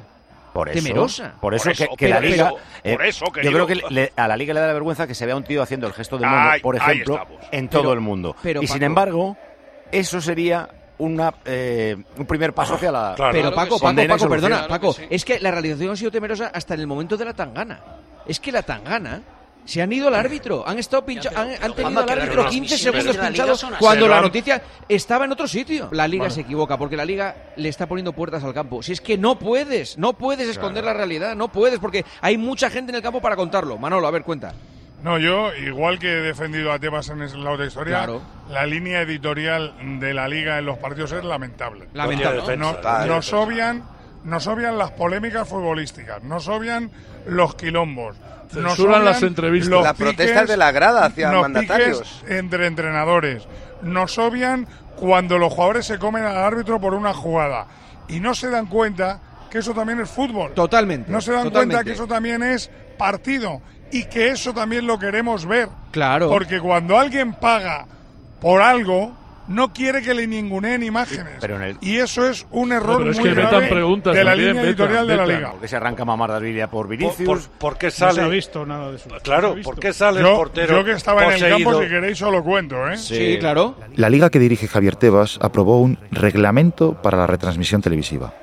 Por 0.53 0.69
eso, 0.69 0.82
Temerosa. 0.84 1.34
Por 1.39 1.53
eso, 1.53 1.65
Por 1.65 1.75
que, 1.75 1.84
eso, 1.84 1.95
que 1.97 2.08
la 2.10 2.19
liga. 2.21 2.49
pero- 2.49 2.63
eh, 2.84 2.95
por 2.95 3.06
eso, 3.06 3.25
yo 3.43 3.51
creo 3.51 3.67
que 3.67 3.75
le- 3.75 4.13
a 4.15 4.27
la 4.27 4.38
liga 4.38 4.53
le 4.53 4.60
da 4.62 4.67
la 4.67 4.73
vergüenza 4.73 5.06
que 5.06 5.13
se 5.13 5.25
vea 5.25 5.36
un 5.36 5.43
tío 5.43 5.62
haciendo 5.62 5.86
el 5.86 5.93
gesto 5.93 6.17
del 6.17 6.30
mono, 6.30 6.49
Ay, 6.49 6.62
por 6.62 6.75
ejemplo, 6.75 7.19
en 7.51 7.67
Pero- 7.67 7.82
todo 7.84 7.93
el 7.93 7.99
mundo. 7.99 8.36
pero, 8.41 8.63
y 8.63 8.67
sin 8.67 8.82
embargo, 8.84 9.38
eso 9.91 10.19
sería 10.21 10.67
una, 10.99 11.33
eh, 11.45 11.95
un 12.17 12.25
primer 12.25 12.53
paso 12.53 12.75
hacia 12.75 12.91
la. 12.91 13.15
Pero 13.31 13.53
Paco, 13.53 13.79
Paco, 13.79 13.95
Paco, 14.07 14.29
perdona, 14.29 14.67
Paco, 14.67 14.95
es 15.10 15.23
que 15.25 15.39
la 15.39 15.51
realización 15.51 15.91
ha 15.91 15.95
sido 15.95 16.12
temerosa 16.12 16.51
hasta 16.53 16.73
en 16.73 16.79
el 16.81 16.88
momento 16.88 17.17
de 17.17 17.25
la 17.25 17.33
tangana. 17.33 17.79
Es 18.25 18.39
que 18.39 18.51
la 18.51 18.62
tangana 18.63 19.21
se 19.63 19.81
han 19.81 19.91
ido 19.91 20.07
al 20.07 20.15
árbitro, 20.15 20.63
han 20.65 20.79
estado 20.79 21.05
pincha- 21.05 21.29
han, 21.36 21.49
han 21.62 21.73
tenido 21.73 21.99
al 22.01 22.10
árbitro 22.10 22.45
15 22.47 22.75
retransmisión 22.77 22.79
segundos 22.79 23.17
pinchados 23.17 23.65
cuando 23.79 24.07
la 24.07 24.21
noticia 24.21 24.62
estaba 24.88 25.25
en 25.25 25.31
otro 25.33 25.47
sitio. 25.47 25.89
La 25.91 26.07
liga 26.07 26.21
Bueno. 26.23 26.33
se 26.36 26.41
equivoca 26.41 26.77
porque 26.77 26.95
la 26.95 27.03
liga 27.05 27.36
le 27.57 27.67
está 27.69 27.86
poniendo 27.86 28.13
puertas 28.13 28.43
al 28.45 28.53
campo. 28.53 28.81
Si 28.81 28.93
es 28.93 29.01
que 29.01 29.17
no 29.17 29.38
puedes, 29.38 29.97
no 29.97 30.13
puedes 30.13 30.47
esconder 30.47 30.83
la 30.86 30.93
realidad, 30.93 31.36
no 31.36 31.49
puedes 31.49 31.79
porque 31.79 32.05
hay 32.21 32.38
mucha 32.38 32.69
gente 32.69 32.91
en 32.91 32.95
el 32.95 33.01
campo 33.01 33.19
para 33.21 33.36
contarlo. 33.36 33.77
Manolo, 33.77 34.07
a 34.07 34.12
ver, 34.12 34.23
cuenta. 34.23 34.53
No, 35.03 35.19
yo, 35.19 35.53
igual 35.55 35.99
que 35.99 36.12
he 36.12 36.21
defendido 36.21 36.71
a 36.71 36.79
Tebas 36.79 37.10
en 37.10 37.19
lado 37.43 37.57
de 37.57 37.67
historia, 37.67 37.97
Claro. 37.97 38.21
la 38.49 38.65
línea 38.65 39.01
editorial 39.01 39.73
de 39.99 40.13
la 40.13 40.27
liga 40.27 40.57
en 40.57 40.65
los 40.65 40.77
partidos 40.79 41.12
es 41.12 41.23
lamentable. 41.23 41.88
Lamentable. 41.93 42.38
No- 42.38 42.41
Defensa, 42.47 42.71
no- 42.73 42.81
claro. 42.81 43.15
nos, 43.15 43.33
obvian, 43.33 43.83
nos 44.23 44.47
obvian 44.47 44.77
las 44.77 44.91
polémicas 44.91 45.47
futbolísticas, 45.47 46.23
nos 46.23 46.47
obvian 46.47 46.89
los 47.27 47.53
quilombos. 47.55 48.17
nos 48.53 48.53
Censuran 48.75 48.93
obvian 49.01 49.05
las 49.05 49.23
entrevistas. 49.23 49.69
los 49.69 49.83
La 49.83 49.93
protesta 49.93 50.45
de 50.45 50.57
la 50.57 50.71
grada 50.71 51.05
hacia 51.05 51.31
los 51.31 51.41
mandatarios. 51.41 52.23
entre 52.29 52.65
entrenadores. 52.65 53.45
Nos 53.81 54.17
obvian 54.17 54.65
cuando 54.95 55.38
los 55.38 55.51
jugadores 55.53 55.86
se 55.86 55.99
comen 55.99 56.23
al 56.23 56.38
árbitro 56.38 56.79
por 56.81 56.93
una 56.95 57.13
jugada. 57.13 57.67
Y 58.07 58.19
no 58.21 58.33
se 58.33 58.49
dan 58.49 58.65
cuenta 58.67 59.19
que 59.51 59.60
eso 59.60 59.73
también 59.73 59.99
es 59.99 60.10
fútbol. 60.10 60.53
Totalmente. 60.53 61.12
No 61.12 61.19
se 61.21 61.33
dan 61.33 61.43
totalmente. 61.43 61.75
cuenta 61.75 61.83
que 61.83 61.91
eso 61.93 62.07
también 62.07 62.41
es 62.41 62.71
partido 62.97 63.62
y 63.91 64.06
que 64.06 64.30
eso 64.30 64.54
también 64.54 64.86
lo 64.88 64.97
queremos 65.00 65.45
ver. 65.45 65.69
Claro. 65.91 66.30
Porque 66.30 66.60
cuando 66.60 66.97
alguien 66.97 67.34
paga 67.34 67.86
por 68.41 68.62
algo, 68.62 69.13
no 69.47 69.71
quiere 69.71 70.02
que 70.02 70.13
le 70.13 70.28
ninguneen 70.28 70.84
imágenes. 70.84 71.36
Pero 71.39 71.56
en 71.56 71.62
el- 71.62 71.78
Y 71.80 71.97
eso 71.97 72.28
es 72.30 72.45
un 72.52 72.73
error 72.73 72.97
pero 72.97 73.12
es 73.12 73.17
muy 73.17 73.30
que 73.30 73.36
metan 73.36 73.50
grave 73.52 73.67
preguntas 73.67 74.13
de 74.13 74.23
la 74.23 74.32
también, 74.32 74.47
línea 74.50 74.62
metan, 74.63 74.69
editorial 74.76 75.08
de 75.08 75.15
la 75.15 75.23
metan. 75.23 75.38
liga. 75.39 75.52
¿Por 75.54 75.62
qué 75.62 75.67
se 75.69 75.76
arranca 75.78 76.04
mamar 76.06 76.32
de 76.34 76.39
Biblia 76.41 76.69
por 76.69 76.88
Vinicius? 76.89 77.26
por- 77.26 77.50
por 77.58 77.78
qué 77.78 77.88
No 77.88 77.91
sale- 77.91 78.13
se 78.15 78.21
ha 78.21 78.28
visto 78.28 78.65
nada 78.65 78.89
de 78.91 78.97
eso. 78.97 79.10
Claro, 79.23 79.56
No. 79.56 79.62
¿por 79.63 79.80
qué 79.80 79.93
sale 79.93 80.19
el 80.19 80.26
Yo, 80.26 80.36
portero 80.36 80.78
yo 80.80 80.84
que 80.84 80.91
estaba 80.91 81.23
en 81.34 81.43
el 81.43 81.50
campo, 81.63 81.82
si 81.82 81.88
queréis, 81.88 82.21
os 82.21 82.32
lo 82.32 82.43
cuento. 82.43 82.89
¿eh? 82.89 82.97
Sí, 82.97 83.38
claro. 83.39 83.78
La 83.95 84.10
liga 84.10 84.30
que 84.30 84.39
dirige 84.39 84.67
Javier 84.67 84.97
Tebas 84.97 85.39
aprobó 85.41 85.80
un 85.80 85.97
reglamento 86.12 87.02
para 87.02 87.17
la 87.17 87.26
retransmisión 87.28 87.82
televisiva. 87.82 88.34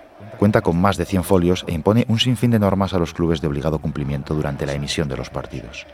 Cuenta 0.44 0.60
con 0.60 0.78
más 0.78 0.98
de 0.98 1.06
100 1.06 1.24
folios 1.24 1.64
e 1.66 1.72
impone 1.72 2.04
un 2.06 2.18
sinfín 2.18 2.50
de 2.50 2.58
normas 2.58 2.92
a 2.92 2.98
los 2.98 3.14
clubes 3.14 3.40
de 3.40 3.48
obligado 3.48 3.78
cumplimiento 3.78 4.34
durante 4.34 4.66
la 4.66 4.74
emisión 4.74 5.08
de 5.08 5.16
los 5.16 5.30
partidos. 5.30 5.86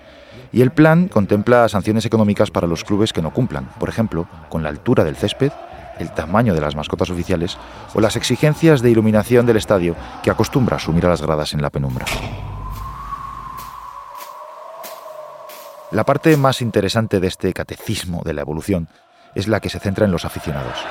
Y 0.51 0.61
el 0.61 0.73
plan 0.73 1.07
contempla 1.07 1.69
sanciones 1.69 2.05
económicas 2.05 2.51
para 2.51 2.67
los 2.67 2.83
clubes 2.83 3.13
que 3.13 3.23
no 3.23 3.33
cumplan, 3.33 3.67
por 3.79 3.89
ejemplo, 3.89 4.27
con 4.49 4.65
la 4.65 4.69
altura 4.69 5.05
del 5.05 5.15
césped, 5.15 5.53
el 6.01 6.11
tamaño 6.11 6.53
de 6.53 6.61
las 6.61 6.75
mascotas 6.75 7.11
oficiales 7.11 7.59
o 7.95 8.01
las 8.01 8.17
exigencias 8.17 8.83
de 8.83 8.91
iluminación 8.91 9.47
del 9.47 9.57
estadio 9.57 9.95
que 10.21 10.33
acostumbra 10.33 10.79
a 10.79 10.81
sumir 10.81 11.07
a 11.07 11.11
las 11.11 11.23
gradas 11.23 11.55
en 11.55 11.63
la 11.63 11.71
penumbra. 11.71 12.07
La 15.93 16.03
parte 16.03 16.37
más 16.37 16.61
interesante 16.61 17.21
de 17.21 17.29
este 17.29 17.53
catecismo 17.53 18.23
de 18.25 18.35
la 18.35 18.41
evolución 18.41 18.89
es 19.37 19.47
la 19.47 19.61
que 19.61 19.71
se 19.71 19.79
centra 19.79 20.07
en 20.07 20.11
los 20.11 20.25
aficionados. 20.25 20.85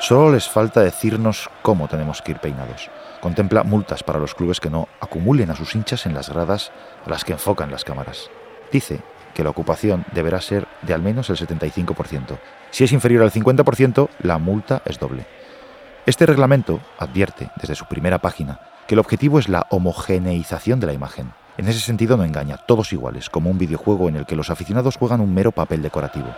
Solo 0.00 0.32
les 0.32 0.46
falta 0.46 0.82
decirnos 0.82 1.48
cómo 1.62 1.88
tenemos 1.88 2.20
que 2.20 2.32
ir 2.32 2.40
peinados. 2.40 2.90
Contempla 3.20 3.64
multas 3.64 4.02
para 4.02 4.18
los 4.18 4.34
clubes 4.34 4.60
que 4.60 4.70
no 4.70 4.88
acumulen 5.00 5.50
a 5.50 5.56
sus 5.56 5.74
hinchas 5.74 6.06
en 6.06 6.14
las 6.14 6.30
gradas 6.30 6.72
a 7.04 7.10
las 7.10 7.24
que 7.24 7.32
enfocan 7.32 7.70
las 7.70 7.84
cámaras. 7.84 8.30
Dice 8.70 9.00
que 9.34 9.44
la 9.44 9.50
ocupación 9.50 10.04
deberá 10.12 10.40
ser 10.40 10.66
de 10.82 10.94
al 10.94 11.02
menos 11.02 11.30
el 11.30 11.36
75%. 11.36 12.38
Si 12.70 12.84
es 12.84 12.92
inferior 12.92 13.22
al 13.22 13.32
50%, 13.32 14.08
la 14.20 14.38
multa 14.38 14.82
es 14.84 14.98
doble. 14.98 15.26
Este 16.06 16.24
reglamento 16.24 16.80
advierte 16.98 17.50
desde 17.60 17.74
su 17.74 17.86
primera 17.86 18.18
página 18.18 18.60
que 18.86 18.94
el 18.94 19.00
objetivo 19.00 19.38
es 19.38 19.48
la 19.48 19.66
homogeneización 19.70 20.80
de 20.80 20.86
la 20.86 20.92
imagen, 20.92 21.32
En 21.58 21.68
ese 21.68 21.80
sentido 21.80 22.18
no 22.18 22.24
engaña, 22.24 22.58
todos 22.58 22.92
iguales, 22.92 23.30
como 23.30 23.48
un 23.50 23.56
videojuego 23.56 24.10
en 24.10 24.16
el 24.16 24.26
que 24.26 24.36
los 24.36 24.50
aficionados 24.50 24.98
juegan 24.98 25.22
un 25.22 25.32
mero 25.32 25.52
papel 25.52 25.80
decorativo. 25.80 26.28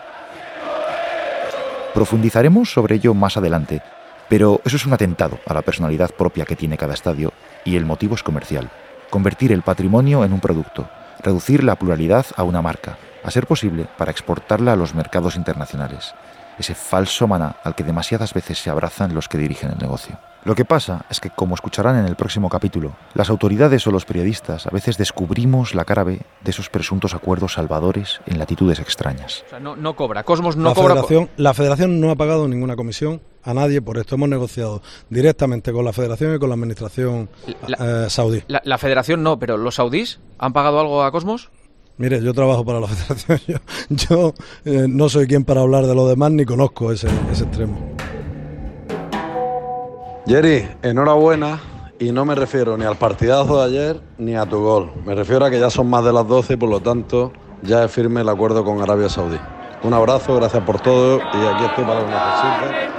Profundizaremos 1.93 2.73
sobre 2.73 2.95
ello 2.95 3.14
más 3.14 3.37
adelante, 3.37 3.83
pero 4.29 4.61
eso 4.64 4.77
es 4.77 4.87
un 4.87 4.93
atentado 4.93 5.38
a 5.47 5.55
la 5.55 5.62
personalidad 5.62 6.11
propia 6.11 6.45
que 6.45 6.57
tiene 6.57 6.77
cada 6.77 6.95
estadio 6.95 7.33
y 7.64 7.77
el 7.77 7.87
motivo 7.87 8.14
es 8.14 8.23
comercial. 8.23 8.71
Convertir 9.11 9.53
el 9.53 9.62
patrimonio 9.62 10.25
en 10.25 10.33
un 10.33 10.41
producto, 10.41 10.88
reducir 11.23 11.64
la 11.64 11.77
pluralidad 11.77 12.27
a 12.37 12.43
una 12.43 12.62
marca, 12.62 12.99
a 13.25 13.31
ser 13.31 13.47
posible 13.47 13.87
para 13.97 14.11
exportarla 14.11 14.73
a 14.73 14.77
los 14.77 14.95
mercados 14.95 15.37
internacionales. 15.37 16.14
Ese 16.59 16.75
falso 16.75 17.27
maná 17.29 17.57
al 17.62 17.75
que 17.75 17.85
demasiadas 17.85 18.35
veces 18.35 18.59
se 18.59 18.71
abrazan 18.71 19.14
los 19.14 19.29
que 19.29 19.38
dirigen 19.38 19.71
el 19.71 19.79
negocio. 19.79 20.18
Lo 20.44 20.55
que 20.55 20.64
pasa 20.64 21.05
es 21.11 21.21
que, 21.21 21.31
como 21.31 21.55
escucharán 21.55 21.99
en 21.99 22.07
el 22.07 22.16
próximo 22.16 22.49
capítulo, 22.49 22.97
las 23.14 23.29
autoridades 23.29 23.87
o 23.87 23.90
los 23.90 24.05
periodistas 24.05 24.66
a 24.66 24.71
veces 24.71 24.97
descubrimos 24.97 25.75
la 25.75 25.85
cara 25.85 26.05
B 26.05 26.21
de 26.40 26.51
esos 26.51 26.71
presuntos 26.71 27.14
acuerdos 27.14 27.55
salvadores 27.55 28.21
en 28.27 28.38
latitudes 28.38 28.79
extrañas. 28.79 29.44
O 29.47 29.51
sea, 29.51 29.61
no, 29.61 29.77
no 29.77 29.94
cobra. 29.94 30.23
Cosmos 30.23 30.57
no 30.57 30.71
la 30.71 30.75
cobra. 30.75 30.94
Federación, 30.94 31.29
la 31.37 31.55
federación 31.55 32.01
no 32.01 32.11
ha 32.11 32.16
pagado 32.16 32.49
ninguna 32.49 32.77
comisión 32.77 33.21
a 33.42 33.53
nadie 33.53 33.83
por 33.83 33.99
esto. 33.99 34.14
Hemos 34.14 34.29
negociado 34.29 34.81
directamente 35.11 35.73
con 35.73 35.85
la 35.85 35.92
federación 35.92 36.37
y 36.37 36.38
con 36.38 36.49
la 36.49 36.55
administración 36.55 37.29
eh, 37.47 38.07
saudí. 38.09 38.42
La, 38.47 38.62
la 38.64 38.79
federación 38.79 39.23
no, 39.23 39.38
pero 39.38 39.57
los 39.57 39.75
saudíes 39.75 40.21
han 40.38 40.53
pagado 40.53 40.81
algo 40.81 41.03
a 41.03 41.11
Cosmos. 41.11 41.51
Mire, 41.99 42.23
yo 42.23 42.33
trabajo 42.33 42.65
para 42.65 42.81
la 42.81 42.87
federación. 42.89 43.61
Yo, 43.89 44.33
eh, 44.65 44.87
no 44.89 45.09
soy 45.09 45.27
quien 45.27 45.45
para 45.45 45.61
hablar 45.63 45.87
de 45.87 45.95
lo 45.95 46.07
demás 46.09 46.31
ni 46.31 46.45
conozco 46.45 46.93
ese, 46.93 47.09
ese 47.31 47.45
extremo. 47.45 47.77
Jerry, 50.27 50.69
enhorabuena. 50.83 51.61
Y 52.01 52.13
no 52.13 52.25
me 52.25 52.37
refiero 52.37 52.79
ni 52.79 52.85
al 52.85 52.97
partidazo 52.97 53.59
de 53.59 53.65
ayer 53.65 54.01
ni 54.19 54.37
a 54.37 54.47
tu 54.47 54.61
gol. 54.61 54.93
Me 55.05 55.17
refiero 55.17 55.45
a 55.45 55.51
que 55.51 55.59
ya 55.59 55.69
son 55.69 55.91
más 55.91 56.05
de 56.05 56.13
las 56.13 56.29
12 56.29 56.53
y 56.53 56.57
por 56.57 56.69
lo 56.69 56.79
tanto 56.79 57.33
ya 57.63 57.85
es 57.85 57.91
firme 57.91 58.21
el 58.21 58.29
acuerdo 58.29 58.65
con 58.65 58.81
Arabia 58.81 59.09
Saudí. 59.09 59.39
Un 59.83 59.95
abrazo, 59.95 60.37
gracias 60.37 60.63
por 60.63 60.81
todo 60.81 61.19
y 61.19 61.47
aquí 61.47 61.65
estoy 61.65 61.85
para 61.85 62.01
lo 62.01 62.07
que 62.07 62.98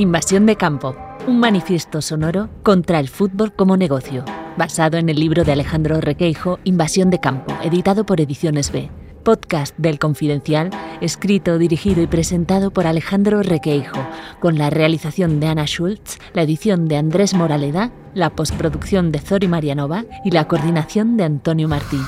Invasión 0.00 0.46
de 0.46 0.56
campo, 0.56 0.96
un 1.26 1.40
manifiesto 1.40 2.00
sonoro 2.00 2.48
contra 2.62 3.00
el 3.00 3.10
fútbol 3.10 3.52
como 3.52 3.76
negocio, 3.76 4.24
basado 4.56 4.96
en 4.96 5.10
el 5.10 5.20
libro 5.20 5.44
de 5.44 5.52
Alejandro 5.52 6.00
Requeijo, 6.00 6.58
Invasión 6.64 7.10
de 7.10 7.20
campo, 7.20 7.54
editado 7.62 8.06
por 8.06 8.18
Ediciones 8.18 8.72
B. 8.72 8.88
Podcast 9.24 9.76
del 9.76 9.98
Confidencial, 9.98 10.70
escrito, 11.02 11.58
dirigido 11.58 12.00
y 12.00 12.06
presentado 12.06 12.70
por 12.70 12.86
Alejandro 12.86 13.42
Requeijo, 13.42 14.00
con 14.40 14.56
la 14.56 14.70
realización 14.70 15.38
de 15.38 15.48
Ana 15.48 15.66
Schultz, 15.66 16.16
la 16.32 16.44
edición 16.44 16.88
de 16.88 16.96
Andrés 16.96 17.34
Moraleda, 17.34 17.92
la 18.14 18.30
postproducción 18.30 19.12
de 19.12 19.18
Zori 19.18 19.48
Marianova 19.48 20.06
y 20.24 20.30
la 20.30 20.48
coordinación 20.48 21.18
de 21.18 21.24
Antonio 21.24 21.68
Martín. 21.68 22.00